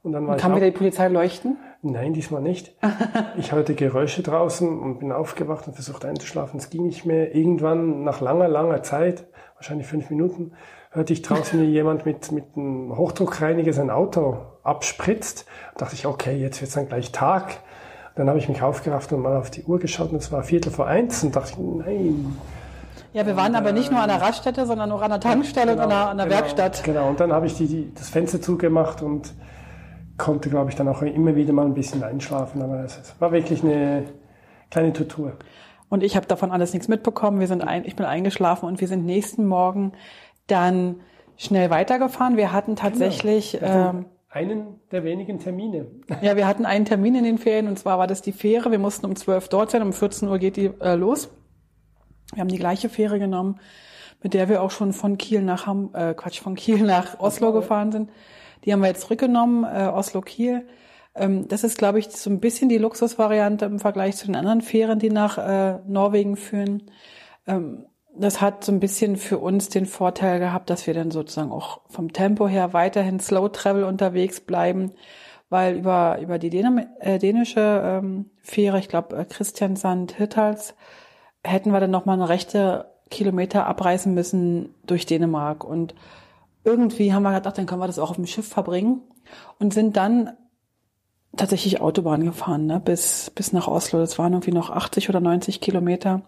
Und 0.04 0.12
dann 0.12 0.26
war 0.26 0.34
und 0.34 0.40
kann 0.40 0.52
ich 0.52 0.56
wieder 0.58 0.70
die 0.70 0.76
Polizei 0.76 1.08
leuchten? 1.08 1.56
Nein, 1.80 2.12
diesmal 2.12 2.42
nicht. 2.42 2.76
ich 3.38 3.52
hörte 3.52 3.74
Geräusche 3.74 4.22
draußen 4.22 4.78
und 4.78 4.98
bin 4.98 5.10
aufgewacht 5.12 5.66
und 5.66 5.72
versucht 5.72 6.04
einzuschlafen. 6.04 6.60
Es 6.60 6.68
ging 6.68 6.86
nicht 6.86 7.06
mehr. 7.06 7.34
Irgendwann, 7.34 8.04
nach 8.04 8.20
langer, 8.20 8.46
langer 8.46 8.82
Zeit, 8.82 9.26
wahrscheinlich 9.54 9.86
fünf 9.86 10.10
Minuten, 10.10 10.52
hörte 10.90 11.14
ich 11.14 11.22
draußen 11.22 11.58
wie 11.58 11.64
jemand 11.72 12.04
mit, 12.04 12.30
mit 12.32 12.44
einem 12.54 12.94
Hochdruckreiniger 12.94 13.72
sein 13.72 13.88
Auto 13.88 14.36
abspritzt. 14.62 15.46
Da 15.72 15.86
dachte 15.86 15.94
ich, 15.94 16.06
okay, 16.06 16.36
jetzt 16.36 16.60
wird's 16.60 16.74
dann 16.74 16.86
gleich 16.86 17.10
Tag. 17.10 17.56
Dann 18.14 18.28
habe 18.28 18.38
ich 18.38 18.48
mich 18.48 18.60
aufgerafft 18.60 19.10
und 19.14 19.22
mal 19.22 19.38
auf 19.38 19.50
die 19.50 19.64
Uhr 19.64 19.78
geschaut 19.78 20.10
und 20.12 20.18
es 20.18 20.30
war 20.30 20.44
Viertel 20.44 20.70
vor 20.70 20.86
eins 20.86 21.24
und 21.24 21.34
dachte 21.34 21.52
ich, 21.52 21.58
nein, 21.58 22.36
ja, 23.14 23.24
wir 23.24 23.36
waren 23.36 23.52
und, 23.52 23.56
aber 23.56 23.72
nicht 23.72 23.92
nur 23.92 24.00
an 24.00 24.08
der 24.08 24.20
Raststätte, 24.20 24.66
sondern 24.66 24.90
auch 24.90 25.00
an 25.00 25.10
der 25.10 25.20
Tankstelle 25.20 25.72
genau, 25.72 25.84
und 25.84 25.84
an 25.84 25.88
der, 25.88 26.08
an 26.08 26.16
der 26.16 26.26
genau, 26.26 26.36
Werkstatt. 26.36 26.84
Genau, 26.84 27.08
und 27.08 27.20
dann 27.20 27.32
habe 27.32 27.46
ich 27.46 27.54
die, 27.54 27.68
die, 27.68 27.94
das 27.94 28.08
Fenster 28.08 28.42
zugemacht 28.42 29.02
und 29.02 29.32
konnte, 30.16 30.50
glaube 30.50 30.70
ich, 30.70 30.76
dann 30.76 30.88
auch 30.88 31.02
immer 31.02 31.36
wieder 31.36 31.52
mal 31.52 31.64
ein 31.64 31.74
bisschen 31.74 32.02
einschlafen. 32.02 32.62
Aber 32.62 32.84
es 32.84 33.14
war 33.18 33.32
wirklich 33.32 33.62
eine 33.62 34.04
kleine 34.70 34.92
Tortur. 34.92 35.36
Und 35.88 36.02
ich 36.02 36.16
habe 36.16 36.26
davon 36.26 36.50
alles 36.50 36.72
nichts 36.72 36.88
mitbekommen. 36.88 37.40
Wir 37.40 37.46
sind 37.46 37.62
ein, 37.62 37.84
ich 37.84 37.96
bin 37.96 38.06
eingeschlafen 38.06 38.66
und 38.66 38.80
wir 38.80 38.88
sind 38.88 39.04
nächsten 39.04 39.46
Morgen 39.46 39.92
dann 40.46 40.96
schnell 41.36 41.70
weitergefahren. 41.70 42.36
Wir 42.36 42.52
hatten 42.52 42.76
tatsächlich 42.76 43.58
genau. 43.58 43.90
ähm, 43.90 44.06
einen 44.28 44.80
der 44.90 45.04
wenigen 45.04 45.38
Termine. 45.38 45.86
Ja, 46.22 46.36
wir 46.36 46.46
hatten 46.46 46.66
einen 46.66 46.84
Termin 46.84 47.14
in 47.14 47.24
den 47.24 47.38
Ferien 47.38 47.68
und 47.68 47.78
zwar 47.78 47.98
war 47.98 48.06
das 48.06 48.22
die 48.22 48.32
Fähre. 48.32 48.70
Wir 48.70 48.78
mussten 48.78 49.06
um 49.06 49.14
12 49.14 49.48
dort 49.48 49.70
sein, 49.70 49.82
um 49.82 49.92
14 49.92 50.28
Uhr 50.28 50.38
geht 50.38 50.56
die 50.56 50.70
äh, 50.80 50.94
los. 50.96 51.30
Wir 52.32 52.40
haben 52.40 52.48
die 52.48 52.58
gleiche 52.58 52.88
Fähre 52.88 53.18
genommen, 53.18 53.60
mit 54.22 54.34
der 54.34 54.48
wir 54.48 54.62
auch 54.62 54.70
schon 54.70 54.92
von 54.92 55.18
Kiel 55.18 55.42
nach 55.42 55.66
Ham, 55.66 55.90
äh, 55.94 56.14
Quatsch, 56.14 56.40
von 56.40 56.56
Kiel 56.56 56.82
nach 56.82 57.20
Oslo 57.20 57.52
gefahren 57.52 57.92
sind. 57.92 58.10
Die 58.64 58.72
haben 58.72 58.80
wir 58.80 58.88
jetzt 58.88 59.02
zurückgenommen, 59.02 59.64
äh, 59.64 59.88
Oslo-Kiel. 59.88 60.66
Ähm, 61.14 61.48
das 61.48 61.64
ist, 61.64 61.78
glaube 61.78 61.98
ich, 61.98 62.10
so 62.10 62.30
ein 62.30 62.40
bisschen 62.40 62.68
die 62.68 62.78
Luxusvariante 62.78 63.64
im 63.64 63.78
Vergleich 63.78 64.16
zu 64.16 64.26
den 64.26 64.36
anderen 64.36 64.62
Fähren, 64.62 64.98
die 64.98 65.10
nach 65.10 65.38
äh, 65.38 65.78
Norwegen 65.86 66.36
führen. 66.36 66.90
Ähm, 67.46 67.86
das 68.16 68.40
hat 68.40 68.64
so 68.64 68.72
ein 68.72 68.80
bisschen 68.80 69.16
für 69.16 69.38
uns 69.38 69.68
den 69.68 69.86
Vorteil 69.86 70.38
gehabt, 70.38 70.70
dass 70.70 70.86
wir 70.86 70.94
dann 70.94 71.10
sozusagen 71.10 71.50
auch 71.50 71.80
vom 71.88 72.12
Tempo 72.12 72.46
her 72.46 72.72
weiterhin 72.72 73.18
Slow 73.20 73.48
Travel 73.50 73.84
unterwegs 73.84 74.40
bleiben, 74.40 74.92
weil 75.50 75.76
über, 75.76 76.18
über 76.20 76.38
die 76.38 76.50
Dän 76.50 76.86
äh, 77.00 77.18
dänische 77.18 77.82
ähm, 77.84 78.30
Fähre, 78.40 78.78
ich 78.78 78.88
glaube 78.88 79.16
äh, 79.16 79.24
Christiansand 79.24 80.12
Hittals, 80.12 80.74
hätten 81.42 81.72
wir 81.72 81.80
dann 81.80 81.90
nochmal 81.90 82.16
eine 82.16 82.28
rechte 82.28 82.86
Kilometer 83.10 83.66
abreißen 83.66 84.14
müssen 84.14 84.74
durch 84.86 85.06
Dänemark. 85.06 85.64
Und 85.64 85.94
irgendwie 86.64 87.12
haben 87.12 87.22
wir 87.22 87.34
gedacht, 87.34 87.58
dann 87.58 87.66
können 87.66 87.80
wir 87.80 87.86
das 87.86 87.98
auch 87.98 88.10
auf 88.10 88.16
dem 88.16 88.26
Schiff 88.26 88.48
verbringen 88.48 89.02
und 89.58 89.72
sind 89.74 89.96
dann 89.96 90.30
tatsächlich 91.36 91.80
Autobahn 91.80 92.24
gefahren, 92.24 92.66
ne, 92.66 92.80
bis, 92.80 93.30
bis 93.34 93.52
nach 93.52 93.68
Oslo. 93.68 93.98
Das 93.98 94.18
waren 94.18 94.32
irgendwie 94.32 94.52
noch 94.52 94.70
80 94.70 95.08
oder 95.08 95.20
90 95.20 95.60
Kilometer. 95.60 96.22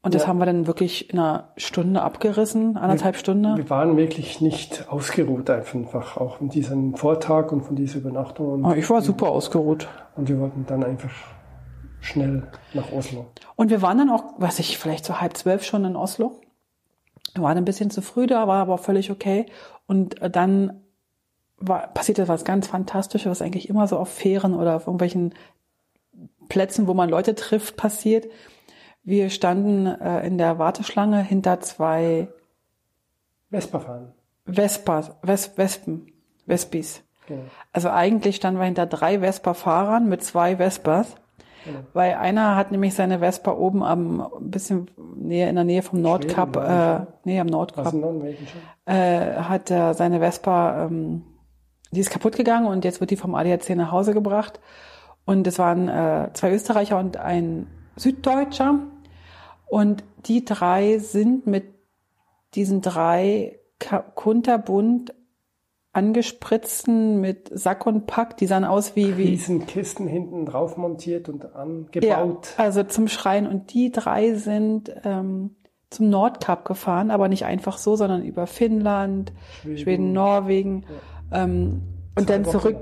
Und 0.00 0.14
das 0.14 0.22
ja. 0.22 0.28
haben 0.28 0.38
wir 0.38 0.46
dann 0.46 0.66
wirklich 0.66 1.12
in 1.12 1.18
einer 1.18 1.52
Stunde 1.56 2.02
abgerissen, 2.02 2.76
anderthalb 2.76 3.16
wir, 3.16 3.18
Stunden. 3.18 3.56
Wir 3.56 3.68
waren 3.68 3.96
wirklich 3.96 4.40
nicht 4.40 4.86
ausgeruht 4.88 5.50
einfach, 5.50 6.16
auch 6.16 6.36
von 6.36 6.48
diesem 6.48 6.94
Vortag 6.94 7.50
und 7.50 7.62
von 7.62 7.74
dieser 7.74 7.98
Übernachtung. 7.98 8.52
Und, 8.52 8.64
oh, 8.64 8.72
ich 8.74 8.88
war 8.88 9.02
super 9.02 9.28
ausgeruht. 9.28 9.88
Und 10.14 10.28
wir 10.28 10.38
wollten 10.38 10.64
dann 10.66 10.84
einfach 10.84 11.10
schnell 12.00 12.44
nach 12.74 12.92
Oslo. 12.92 13.26
Und 13.56 13.70
wir 13.70 13.82
waren 13.82 13.98
dann 13.98 14.10
auch, 14.10 14.24
was 14.38 14.60
ich, 14.60 14.78
vielleicht 14.78 15.04
so 15.04 15.20
halb 15.20 15.36
zwölf 15.36 15.64
schon 15.64 15.84
in 15.84 15.96
Oslo. 15.96 16.40
Wir 17.34 17.42
waren 17.42 17.58
ein 17.58 17.64
bisschen 17.64 17.90
zu 17.90 18.02
früh 18.02 18.26
da, 18.26 18.46
war 18.46 18.62
aber 18.62 18.78
völlig 18.78 19.10
okay. 19.10 19.46
Und 19.86 20.20
äh, 20.22 20.30
dann 20.30 20.82
war, 21.58 21.88
passierte 21.88 22.28
was 22.28 22.44
ganz 22.44 22.66
Fantastisches, 22.68 23.30
was 23.30 23.42
eigentlich 23.42 23.68
immer 23.68 23.86
so 23.86 23.98
auf 23.98 24.08
Fähren 24.08 24.54
oder 24.54 24.76
auf 24.76 24.86
irgendwelchen 24.86 25.34
Plätzen, 26.48 26.86
wo 26.86 26.94
man 26.94 27.10
Leute 27.10 27.34
trifft, 27.34 27.76
passiert. 27.76 28.26
Wir 29.02 29.30
standen 29.30 29.86
äh, 29.86 30.26
in 30.26 30.38
der 30.38 30.58
Warteschlange 30.58 31.22
hinter 31.22 31.60
zwei 31.60 32.28
Vespa-Fahren. 33.50 34.12
Vespa, 34.46 35.16
Ves, 35.22 35.56
Wespen, 35.56 36.12
Vespis. 36.46 37.02
Genau. 37.26 37.42
Also 37.72 37.90
eigentlich 37.90 38.36
standen 38.36 38.60
wir 38.60 38.66
hinter 38.66 38.86
drei 38.86 39.20
Vespa-Fahrern 39.20 40.08
mit 40.08 40.24
zwei 40.24 40.56
Vespas. 40.56 41.14
Genau. 41.64 41.80
Weil 41.92 42.14
einer 42.14 42.56
hat 42.56 42.70
nämlich 42.70 42.94
seine 42.94 43.18
Vespa 43.18 43.52
oben 43.52 43.82
am 43.82 44.20
ein 44.20 44.50
bisschen 44.50 44.90
näher 45.16 45.48
in 45.48 45.56
der 45.56 45.64
Nähe 45.64 45.82
vom 45.82 46.00
Nordkap, 46.00 46.56
äh, 46.56 47.06
nee, 47.24 47.40
am 47.40 47.46
Nordkap, 47.46 47.94
äh, 48.86 49.34
hat 49.36 49.70
er 49.70 49.94
seine 49.94 50.20
Vespa, 50.20 50.84
ähm, 50.84 51.24
die 51.90 52.00
ist 52.00 52.10
kaputt 52.10 52.36
gegangen 52.36 52.66
und 52.66 52.84
jetzt 52.84 53.00
wird 53.00 53.10
die 53.10 53.16
vom 53.16 53.34
ADAC 53.34 53.70
nach 53.76 53.92
Hause 53.92 54.14
gebracht. 54.14 54.60
Und 55.24 55.46
es 55.46 55.58
waren 55.58 55.88
äh, 55.88 56.30
zwei 56.32 56.52
Österreicher 56.52 56.98
und 56.98 57.16
ein 57.16 57.66
Süddeutscher. 57.96 58.78
Und 59.66 60.02
die 60.24 60.44
drei 60.44 60.98
sind 60.98 61.46
mit 61.46 61.74
diesen 62.54 62.80
drei 62.80 63.58
kunterbunt 64.14 65.14
angespritzten 65.98 67.20
mit 67.20 67.50
Sack 67.52 67.84
und 67.86 68.06
Pack, 68.06 68.36
die 68.36 68.46
sahen 68.46 68.64
aus 68.64 68.94
wie 68.94 69.16
wie 69.16 69.30
Riesenkisten 69.30 70.06
hinten 70.06 70.46
drauf 70.46 70.76
montiert 70.76 71.28
und 71.28 71.56
angebaut. 71.56 72.54
Ja, 72.56 72.64
also 72.64 72.84
zum 72.84 73.08
Schreien 73.08 73.48
und 73.48 73.74
die 73.74 73.90
drei 73.90 74.34
sind 74.34 74.94
ähm, 75.04 75.56
zum 75.90 76.08
Nordkap 76.08 76.64
gefahren, 76.64 77.10
aber 77.10 77.28
nicht 77.28 77.44
einfach 77.44 77.78
so, 77.78 77.96
sondern 77.96 78.22
über 78.22 78.46
Finnland, 78.46 79.32
Schweden, 79.62 79.78
Schweden 79.78 80.12
Norwegen 80.12 80.84
ja. 81.32 81.44
ähm, 81.44 81.82
und 82.14 82.30
dann 82.30 82.44
Wochen 82.44 82.52
zurück 82.52 82.76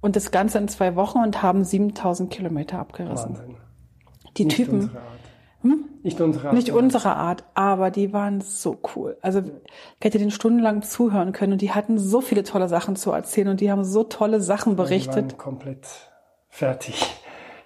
und 0.00 0.14
das 0.14 0.30
Ganze 0.30 0.58
in 0.58 0.68
zwei 0.68 0.94
Wochen 0.94 1.18
und 1.18 1.42
haben 1.42 1.64
7000 1.64 2.30
Kilometer 2.30 2.78
abgerissen. 2.78 3.30
Wahnsinn. 3.30 3.56
Die 4.36 4.44
Nicht 4.44 4.56
Typen, 4.56 4.90
hm? 5.62 5.84
Nicht 6.02 6.20
unsere 6.20 6.48
Art. 6.48 6.54
Nicht 6.54 6.72
unsere 6.72 7.16
Art, 7.16 7.44
aber 7.54 7.90
die 7.90 8.12
waren 8.12 8.40
so 8.40 8.78
cool. 8.94 9.18
Also 9.20 9.40
ich 9.40 10.04
hätte 10.04 10.18
den 10.18 10.30
stundenlang 10.30 10.82
zuhören 10.82 11.32
können 11.32 11.52
und 11.52 11.60
die 11.60 11.72
hatten 11.72 11.98
so 11.98 12.20
viele 12.20 12.44
tolle 12.44 12.68
Sachen 12.68 12.96
zu 12.96 13.12
erzählen 13.12 13.48
und 13.48 13.60
die 13.60 13.70
haben 13.70 13.84
so 13.84 14.04
tolle 14.04 14.40
Sachen 14.40 14.76
berichtet. 14.76 15.16
Ja, 15.16 15.22
die 15.22 15.30
waren 15.32 15.38
komplett 15.38 15.86
fertig. 16.48 17.06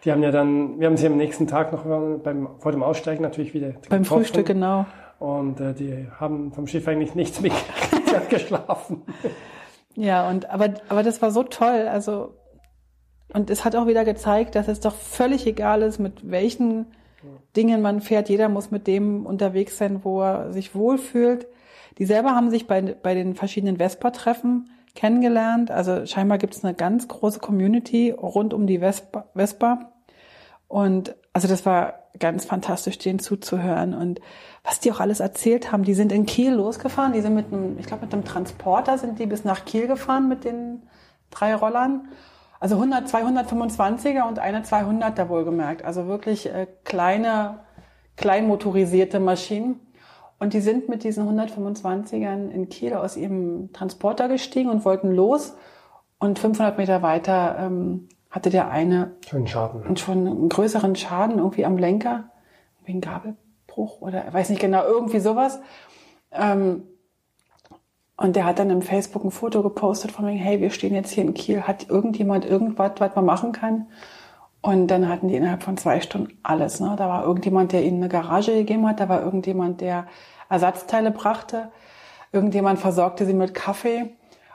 Die 0.05 0.13
haben 0.13 0.23
ja 0.23 0.31
dann, 0.31 0.81
wir 0.81 0.89
haben 0.89 0.97
sie 0.97 1.07
am 1.07 1.17
nächsten 1.17 1.47
Tag 1.47 1.73
noch 1.73 1.85
beim, 1.85 2.49
vor 2.59 2.73
dem 2.73 2.83
Aussteigen 2.83 3.23
natürlich 3.23 3.55
wieder 3.55 3.69
Beim 3.89 4.03
getroffen. 4.03 4.25
Frühstück, 4.25 4.47
genau. 4.47 4.87
Und 5.19 5.61
äh, 5.61 5.73
die 5.73 6.09
haben 6.19 6.53
vom 6.53 6.67
Schiff 6.67 6.87
eigentlich 6.89 7.15
nichts 7.15 7.41
mitgekriegt. 7.41 8.05
hat 8.15 8.29
geschlafen. 8.29 9.03
Ja, 9.95 10.29
und 10.29 10.51
aber, 10.51 10.75
aber 10.89 11.03
das 11.03 11.23
war 11.23 11.31
so 11.31 11.43
toll. 11.43 11.89
Also, 11.89 12.35
und 13.33 13.51
es 13.51 13.65
hat 13.65 13.77
auch 13.77 13.87
wieder 13.87 14.05
gezeigt, 14.05 14.55
dass 14.55 14.69
es 14.69 14.81
doch 14.81 14.95
völlig 14.95 15.47
egal 15.47 15.83
ist, 15.83 15.99
mit 15.99 16.31
welchen 16.31 16.87
Dingen 17.57 17.83
man 17.83 18.01
fährt. 18.01 18.29
Jeder 18.29 18.49
muss 18.49 18.71
mit 18.71 18.87
dem 18.87 19.27
unterwegs 19.27 19.79
sein, 19.79 20.05
wo 20.05 20.23
er 20.23 20.53
sich 20.53 20.75
wohlfühlt. 20.75 21.47
Die 21.99 22.07
selber 22.07 22.35
haben 22.35 22.51
sich 22.51 22.67
bei, 22.67 22.83
bei 22.83 23.15
den 23.15 23.35
verschiedenen 23.35 23.77
Vespa-Treffen 23.77 24.71
kennengelernt. 24.95 25.71
Also 25.71 26.07
scheinbar 26.07 26.39
gibt 26.39 26.55
es 26.55 26.65
eine 26.65 26.75
ganz 26.75 27.09
große 27.09 27.41
Community 27.41 28.11
rund 28.11 28.55
um 28.55 28.67
die 28.67 28.79
Vespa. 28.79 29.27
Vespa. 29.35 29.93
Und 30.69 31.15
also 31.33 31.49
das 31.49 31.67
war 31.67 32.05
ganz 32.19 32.45
fantastisch, 32.45 32.99
denen 32.99 33.19
zuzuhören. 33.19 33.95
Und 33.95 34.21
was 34.63 34.81
die 34.81 34.93
auch 34.93 35.01
alles 35.01 35.21
erzählt 35.21 35.73
haben, 35.73 35.83
die 35.83 35.95
sind 35.95 36.13
in 36.13 36.27
Kiel 36.27 36.53
losgefahren. 36.55 37.13
Die 37.13 37.21
sind 37.21 37.35
mit 37.35 37.53
einem, 37.53 37.79
ich 37.79 37.87
glaube, 37.87 38.05
mit 38.05 38.15
einem 38.15 38.25
Transporter 38.25 38.99
sind 38.99 39.19
die 39.19 39.27
bis 39.27 39.45
nach 39.45 39.65
Kiel 39.65 39.87
gefahren 39.87 40.29
mit 40.29 40.45
den 40.45 40.83
drei 41.31 41.55
Rollern. 41.55 42.09
Also 42.65 42.77
100, 42.77 43.07
225er 43.09 44.27
und 44.27 44.39
eine 44.39 44.63
200er 44.63 45.29
wohlgemerkt. 45.29 45.85
Also 45.85 46.07
wirklich 46.07 46.47
äh, 46.47 46.67
kleine, 46.85 47.59
kleinmotorisierte 48.17 49.21
Maschinen. 49.21 49.81
Und 50.39 50.55
die 50.55 50.63
sind 50.63 50.89
mit 50.89 51.05
diesen 51.05 51.29
125ern 51.29 52.49
in 52.49 52.71
Kiel 52.71 52.95
aus 52.95 53.19
ihrem 53.19 53.71
Transporter 53.75 54.29
gestiegen 54.29 54.71
und 54.71 54.87
wollten 54.87 55.13
los. 55.13 55.55
Und 56.19 56.39
500 56.39 56.79
Meter 56.79 57.03
weiter 57.03 57.57
ähm, 57.59 58.09
hatte 58.31 58.49
der 58.49 58.71
eine 58.71 59.15
schon 59.29 59.47
Schaden. 59.47 59.83
schon 60.01 60.27
einen 60.27 60.49
größeren 60.49 60.97
Schaden 60.97 61.41
irgendwie 61.41 61.67
am 61.67 61.77
Lenker, 61.77 62.31
wegen 62.87 63.03
Gabelbruch 63.03 64.01
oder 64.01 64.33
weiß 64.33 64.49
nicht 64.49 64.63
genau, 64.63 64.85
irgendwie 64.85 65.21
sowas. 65.21 65.61
Ähm, 66.33 66.85
und 68.17 68.37
der 68.37 68.45
hat 68.45 68.59
dann 68.59 68.71
im 68.71 68.83
Facebook 68.83 69.25
ein 69.25 69.31
Foto 69.31 69.63
gepostet 69.63 70.13
von 70.13 70.27
wegen, 70.27 70.39
hey, 70.39 70.61
wir 70.61 70.71
stehen 70.71 70.95
jetzt 70.95 71.11
hier 71.11 71.25
in 71.25 71.35
Kiel, 71.35 71.63
hat 71.63 71.89
irgendjemand 71.89 72.45
irgendwas, 72.45 72.93
was 72.99 73.15
man 73.17 73.25
machen 73.25 73.53
kann? 73.53 73.87
Und 74.61 74.87
dann 74.87 75.09
hatten 75.09 75.29
die 75.29 75.37
innerhalb 75.37 75.63
von 75.63 75.77
zwei 75.77 76.01
Stunden 76.01 76.39
alles. 76.43 76.81
Ne? 76.81 76.95
Da 76.97 77.09
war 77.09 77.25
irgendjemand, 77.25 77.73
der 77.73 77.83
ihnen 77.83 77.99
eine 77.99 78.09
Garage 78.09 78.55
gegeben 78.55 78.89
hat, 78.89 79.01
da 79.01 79.09
war 79.09 79.23
irgendjemand, 79.23 79.81
der 79.81 80.07
Ersatzteile 80.49 81.11
brachte, 81.11 81.71
irgendjemand 82.33 82.79
versorgte 82.79 83.27
sie 83.27 83.35
mit 83.35 83.53
Kaffee. 83.53 84.15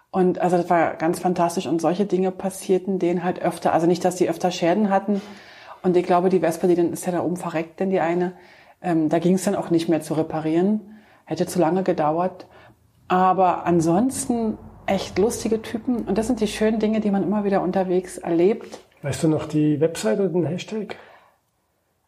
Und 0.10 0.40
also 0.40 0.58
das 0.58 0.70
war 0.70 0.96
ganz 0.96 1.20
fantastisch. 1.20 1.68
Und 1.68 1.82
solche 1.82 2.06
Dinge 2.06 2.32
passierten 2.32 2.98
denen 2.98 3.24
halt 3.24 3.42
öfter. 3.42 3.74
Also 3.74 3.86
nicht, 3.86 4.04
dass 4.04 4.16
die 4.16 4.30
öfter 4.30 4.52
Schäden 4.52 4.90
hatten. 4.90 5.22
Und 5.84 5.96
ich 5.96 6.06
glaube, 6.06 6.30
die 6.30 6.40
Vespa, 6.40 6.66
die 6.68 6.76
dann 6.76 6.94
ist 6.94 7.06
ja 7.06 7.12
da 7.12 7.22
oben 7.22 7.38
verreckt, 7.38 7.80
denn 7.80 7.90
die 7.90 8.00
eine, 8.00 8.34
ähm, 8.82 9.10
da 9.10 9.20
ging 9.20 9.36
es 9.36 9.44
dann 9.44 9.56
auch 9.56 9.70
nicht 9.70 9.90
mehr 9.90 10.02
zu 10.02 10.16
reparieren. 10.16 10.98
Hätte 11.26 11.46
zu 11.46 11.60
lange 11.60 11.84
gedauert. 11.84 12.48
Aber 13.10 13.66
ansonsten 13.66 14.58
echt 14.86 15.20
lustige 15.20 15.62
Typen. 15.62 16.06
Und 16.06 16.18
das 16.18 16.28
sind 16.28 16.40
die 16.40 16.48
schönen 16.48 16.80
Dinge, 16.80 17.00
die 17.02 17.12
man 17.12 17.24
immer 17.24 17.44
wieder 17.44 17.62
unterwegs 17.62 18.18
erlebt. 18.18 18.80
Weißt 19.02 19.24
du 19.24 19.28
noch 19.28 19.46
die 19.46 19.80
Website 19.82 20.20
oder 20.20 20.30
den 20.30 20.46
Hashtag? 20.46 20.96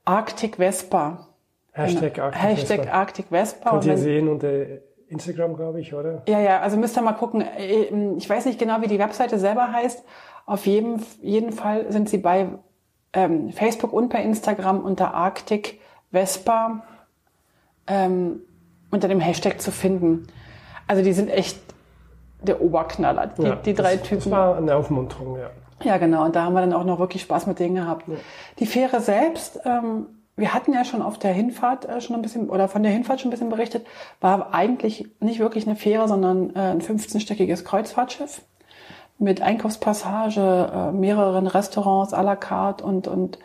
Arctic 0.06 0.56
Vespa. 0.58 1.28
Hashtag 1.74 2.16
Genau. 2.16 2.26
Arctic 2.28 2.42
Hashtag 2.42 2.78
Vespa. 2.80 2.92
Arctic 2.98 3.26
Vespa. 3.30 3.70
Könnt 3.72 3.86
ihr 3.86 3.98
sehen 3.98 4.28
unter 4.30 4.52
Instagram, 5.08 5.56
glaube 5.56 5.82
ich, 5.82 5.94
oder? 5.94 6.24
Ja, 6.28 6.40
ja, 6.40 6.60
also 6.62 6.78
müsst 6.78 6.98
ihr 6.98 7.02
mal 7.02 7.14
gucken. 7.14 7.42
Äh, 7.42 7.86
Ich 8.18 8.30
weiß 8.30 8.46
nicht 8.46 8.60
genau, 8.60 8.82
wie 8.82 8.88
die 8.88 9.00
Webseite 9.00 9.40
selber 9.40 9.72
heißt. 9.72 10.04
Auf 10.46 10.66
jeden, 10.66 11.02
jeden 11.22 11.52
Fall 11.52 11.92
sind 11.92 12.10
sie 12.10 12.18
bei 12.18 12.48
ähm, 13.14 13.52
Facebook 13.52 13.94
und 13.94 14.10
bei 14.12 14.22
Instagram 14.24 14.82
unter 14.84 15.14
Arctic 15.14 15.80
Vespa 16.12 16.84
ähm, 17.88 18.42
unter 18.90 19.08
dem 19.08 19.20
Hashtag 19.20 19.62
zu 19.62 19.72
finden. 19.72 20.28
Also 20.92 21.04
die 21.06 21.14
sind 21.14 21.30
echt 21.30 21.58
der 22.42 22.62
Oberknaller, 22.62 23.28
die, 23.28 23.44
Ja, 23.44 23.56
die 23.56 23.74
drei 23.74 23.96
das, 23.96 24.10
Typen. 24.10 24.24
Das 24.24 24.32
war 24.32 24.58
eine 24.58 24.76
Aufmunterung, 24.76 25.38
ja. 25.40 25.50
Ja, 25.86 25.98
genau. 25.98 26.26
Und 26.26 26.36
da 26.36 26.44
haben 26.44 26.54
wir 26.54 26.60
dann 26.60 26.74
auch 26.74 26.84
noch 26.84 27.00
wirklich 27.00 27.22
Spaß 27.22 27.48
mit 27.48 27.60
denen 27.60 27.76
gehabt. 27.76 28.04
Die 28.60 28.66
Fähre 28.66 29.00
selbst, 29.00 29.62
ähm, 29.64 30.08
wir 30.36 30.54
hatten 30.54 30.74
ja 30.74 30.84
schon 30.84 31.02
auf 31.02 31.18
der 31.18 31.32
Hinfahrt 31.32 31.86
äh, 31.86 32.02
schon 32.02 32.18
ein 32.18 32.22
bisschen, 32.22 32.50
oder 32.50 32.68
von 32.68 32.84
der 32.84 32.92
Hinfahrt 32.92 33.22
schon 33.22 33.30
ein 33.30 33.32
bisschen 33.32 33.50
berichtet, 33.50 33.88
war 34.20 34.54
eigentlich 34.54 35.08
nicht 35.22 35.40
wirklich 35.40 35.66
eine 35.66 35.78
Fähre, 35.78 36.10
sondern 36.10 36.54
äh, 36.58 36.60
ein 36.60 36.82
15-stöckiges 36.82 37.64
Kreuzfahrtschiff 37.64 38.42
mit 39.18 39.42
Einkaufspassage, 39.42 40.42
äh, 40.74 40.92
mehreren 40.92 41.48
Restaurants 41.48 42.14
à 42.14 42.22
la 42.22 42.36
carte 42.36 42.84
und, 42.84 43.08
und 43.08 43.40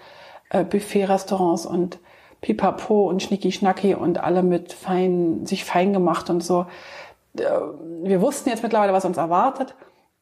äh, 0.50 0.64
Buffet-Restaurants 0.64 1.64
und 1.64 2.00
Pipapo 2.40 3.08
und 3.08 3.22
Schnicki-Schnacki 3.22 3.94
und 3.94 4.18
alle 4.18 4.42
mit 4.42 4.72
fein, 4.72 5.46
sich 5.46 5.64
fein 5.64 5.92
gemacht 5.92 6.28
und 6.28 6.42
so. 6.42 6.66
Äh, 7.40 7.60
Wir 8.02 8.20
wussten 8.20 8.48
jetzt 8.50 8.62
mittlerweile, 8.62 8.92
was 8.92 9.04
uns 9.04 9.16
erwartet. 9.16 9.74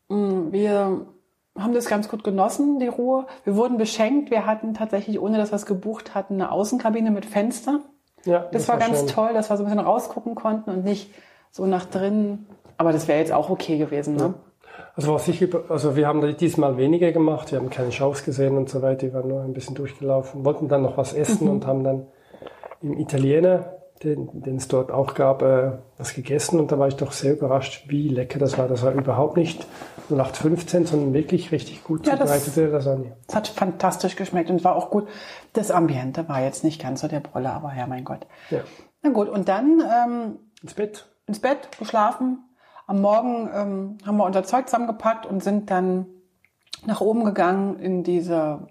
Mm, 0.09 0.51
Wir 0.53 1.07
haben 1.59 1.73
das 1.75 1.87
ganz 1.87 2.09
gut 2.09 2.25
genossen, 2.25 2.79
die 2.81 2.89
Ruhe. 2.89 3.27
Wir 3.45 3.57
wurden 3.57 3.77
beschenkt. 3.79 4.31
Wir 4.31 4.45
hatten 4.47 4.75
tatsächlich, 4.75 5.21
ohne 5.21 5.39
dass 5.39 5.53
wir 5.53 5.57
es 5.57 5.67
gebucht 5.67 6.15
hatten, 6.15 6.35
eine 6.35 6.51
Außenkabine 6.51 7.11
mit 7.11 7.27
Fenster. 7.27 7.81
ja 8.25 8.47
Das, 8.53 8.69
war, 8.69 8.77
ganz 8.79 8.99
schön. 9.01 9.09
toll, 9.09 9.31
dass 9.35 9.51
wir 9.51 9.57
so 9.57 9.63
ein 9.63 9.67
bisschen 9.67 9.85
rausgucken 9.85 10.35
konnten 10.35 10.71
und 10.71 10.85
nicht 10.85 11.11
so 11.51 11.67
nach 11.67 11.85
drinnen. 11.87 12.47
Aber 12.77 12.93
das 12.93 13.07
wäre 13.07 13.21
jetzt 13.21 13.33
auch 13.33 13.51
okay 13.51 13.79
gewesen, 13.79 14.17
ne? 14.17 14.35
Also, 14.97 15.13
was 15.15 15.27
ich 15.29 15.49
also 15.71 15.97
wir 15.97 16.07
haben 16.07 16.37
diesmal 16.37 16.77
weniger 16.77 17.11
gemacht, 17.13 17.51
wir 17.53 17.59
haben 17.59 17.71
keine 17.71 17.91
Shows 17.93 18.25
gesehen 18.25 18.57
und 18.57 18.69
so 18.69 18.81
weiter, 18.83 19.03
wir 19.03 19.15
waren 19.15 19.29
nur 19.29 19.43
ein 19.43 19.53
bisschen 19.53 19.75
durchgelaufen, 19.75 20.45
wollten 20.45 20.69
dann 20.69 20.83
noch 20.83 20.97
was 20.97 21.13
essen 21.15 21.47
Mhm. 21.47 21.51
und 21.53 21.67
haben 21.67 21.85
dann 21.85 22.07
im 22.81 22.99
Italiener, 22.99 23.73
den, 24.05 24.43
den 24.43 24.57
es 24.57 24.69
dort 24.69 24.91
auch 24.93 25.15
gab, 25.15 25.43
äh, 25.43 25.73
was 25.99 26.15
gegessen 26.15 26.61
und 26.61 26.71
da 26.71 26.79
war 26.79 26.89
ich 26.89 26.97
doch 26.97 27.13
sehr 27.13 27.33
überrascht, 27.33 27.85
wie 27.89 28.09
lecker 28.09 28.39
das 28.39 28.57
war. 28.59 28.69
Das 28.69 28.83
war 28.83 28.93
überhaupt 28.93 29.37
nicht 29.37 29.67
0815, 30.11 30.87
sondern 30.87 31.13
wirklich 31.15 31.51
richtig 31.53 31.83
gut 31.85 32.07
Ja, 32.07 32.17
das- 32.17 32.29
zubereitete 32.45 32.67
Lasagne. 32.69 33.17
Es 33.27 33.35
hat 33.35 33.49
fantastisch 33.49 34.17
geschmeckt 34.17 34.51
und 34.51 34.63
war 34.65 34.77
auch 34.77 34.91
gut. 34.91 35.09
Das 35.55 35.71
Ambiente 35.71 36.29
war 36.29 36.43
jetzt 36.43 36.63
nicht 36.65 36.81
ganz 36.83 37.01
so 37.01 37.09
der 37.09 37.21
Brüller, 37.21 37.53
aber 37.55 37.73
ja, 37.77 37.87
mein 37.87 38.05
Gott. 38.05 38.27
Ja. 38.51 38.61
Na 39.03 39.11
gut, 39.11 39.29
und 39.29 39.49
dann 39.49 39.81
ähm, 39.81 40.39
Ins 40.63 40.75
Bett. 40.75 41.07
ins 41.27 41.41
Bett, 41.41 41.69
geschlafen. 41.79 42.39
Am 42.87 43.01
Morgen 43.01 43.49
ähm, 43.55 43.99
haben 44.07 44.17
wir 44.19 44.25
unser 44.25 44.45
Zeug 44.45 44.67
zusammengepackt 44.69 45.25
und 45.27 45.43
sind 45.43 45.71
dann 45.71 46.07
nach 46.87 47.01
oben 47.01 47.25
gegangen 47.25 47.79
in 47.79 48.03
diese, 48.03 48.67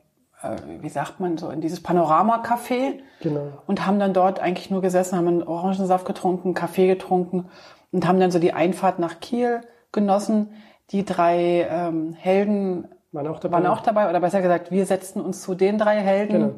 wie 0.82 0.90
sagt 0.90 1.20
man 1.20 1.38
so, 1.38 1.50
in 1.50 1.62
dieses 1.62 1.82
Panorama-Café 1.82 3.00
Genau. 3.22 3.54
und 3.68 3.86
haben 3.86 4.00
dann 4.00 4.14
dort 4.14 4.40
eigentlich 4.40 4.70
nur 4.70 4.82
gesessen, 4.82 5.18
haben 5.18 5.28
einen 5.28 5.44
Orangensaft 5.44 6.06
getrunken, 6.06 6.54
Kaffee 6.54 6.88
getrunken 6.88 7.46
und 7.92 8.08
haben 8.08 8.20
dann 8.20 8.32
so 8.32 8.40
die 8.40 8.54
Einfahrt 8.54 9.00
nach 9.00 9.20
Kiel 9.20 9.62
genossen. 9.92 10.50
Die 10.92 11.06
drei 11.06 11.68
ähm, 11.70 12.14
Helden 12.14 12.88
Waren 13.12 13.28
auch 13.28 13.40
dabei. 13.40 13.58
waren 13.58 13.68
auch 13.68 13.82
dabei, 13.82 14.10
oder 14.10 14.20
besser 14.20 14.42
gesagt, 14.42 14.72
wir 14.72 14.86
setzten 14.86 15.22
uns 15.22 15.42
zu 15.42 15.56
den 15.56 15.78
drei 15.78 15.98
Helden 16.00 16.34
Genau. 16.34 16.54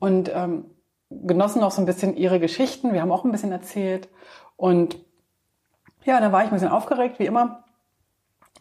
und 0.00 0.30
ähm, 0.34 0.64
genossen 1.10 1.62
auch 1.62 1.70
so 1.70 1.80
ein 1.82 1.86
bisschen 1.86 2.16
ihre 2.16 2.40
Geschichten. 2.40 2.92
Wir 2.92 3.02
haben 3.02 3.12
auch 3.12 3.24
ein 3.24 3.30
bisschen 3.30 3.52
erzählt. 3.52 4.08
Und 4.56 4.98
ja, 6.04 6.20
da 6.20 6.32
war 6.32 6.40
ich 6.42 6.48
ein 6.48 6.54
bisschen 6.54 6.70
aufgeregt, 6.70 7.18
wie 7.20 7.26
immer, 7.26 7.62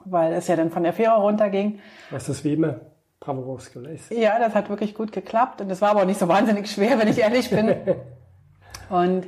weil 0.04 0.34
es 0.34 0.48
ja 0.48 0.56
dann 0.56 0.70
von 0.70 0.84
der 0.84 0.94
Fähre 0.94 1.16
runterging. 1.20 1.80
Was 2.12 2.30
ist 2.30 2.44
wie 2.44 2.54
immer 2.54 2.82
bravourös 3.20 3.72
gelesen. 3.72 4.18
Ja, 4.20 4.40
das 4.40 4.54
hat 4.54 4.70
wirklich 4.70 4.94
gut 4.94 5.12
geklappt 5.12 5.62
und 5.62 5.70
es 5.72 5.82
war 5.82 5.92
aber 5.92 6.02
auch 6.02 6.06
nicht 6.06 6.20
so 6.20 6.28
wahnsinnig 6.28 6.70
schwer, 6.70 7.00
wenn 7.00 7.08
ich 7.08 7.20
ehrlich 7.20 7.50
bin. 7.50 7.76
Und 8.90 9.28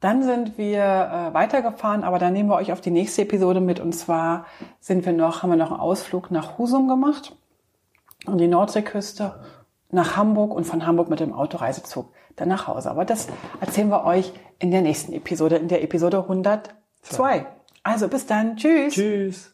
dann 0.00 0.22
sind 0.22 0.58
wir 0.58 0.82
äh, 0.82 1.32
weitergefahren, 1.32 2.04
aber 2.04 2.18
dann 2.18 2.34
nehmen 2.34 2.50
wir 2.50 2.56
euch 2.56 2.72
auf 2.72 2.82
die 2.82 2.90
nächste 2.90 3.22
Episode 3.22 3.62
mit. 3.62 3.80
Und 3.80 3.94
zwar 3.94 4.44
sind 4.78 5.06
wir 5.06 5.14
noch, 5.14 5.42
haben 5.42 5.48
wir 5.48 5.56
noch 5.56 5.70
einen 5.70 5.80
Ausflug 5.80 6.30
nach 6.30 6.58
Husum 6.58 6.88
gemacht, 6.88 7.34
an 8.26 8.36
die 8.36 8.46
Nordseeküste, 8.46 9.40
nach 9.90 10.16
Hamburg 10.18 10.52
und 10.52 10.64
von 10.64 10.86
Hamburg 10.86 11.08
mit 11.08 11.20
dem 11.20 11.32
Autoreisezug 11.32 12.12
dann 12.36 12.48
nach 12.48 12.66
Hause. 12.66 12.90
Aber 12.90 13.06
das 13.06 13.28
erzählen 13.60 13.88
wir 13.88 14.04
euch 14.04 14.32
in 14.58 14.70
der 14.70 14.82
nächsten 14.82 15.14
Episode, 15.14 15.56
in 15.56 15.68
der 15.68 15.82
Episode 15.82 16.18
102. 16.18 17.46
Also 17.82 18.08
bis 18.08 18.26
dann. 18.26 18.56
Tschüss. 18.56 18.94
Tschüss. 18.94 19.53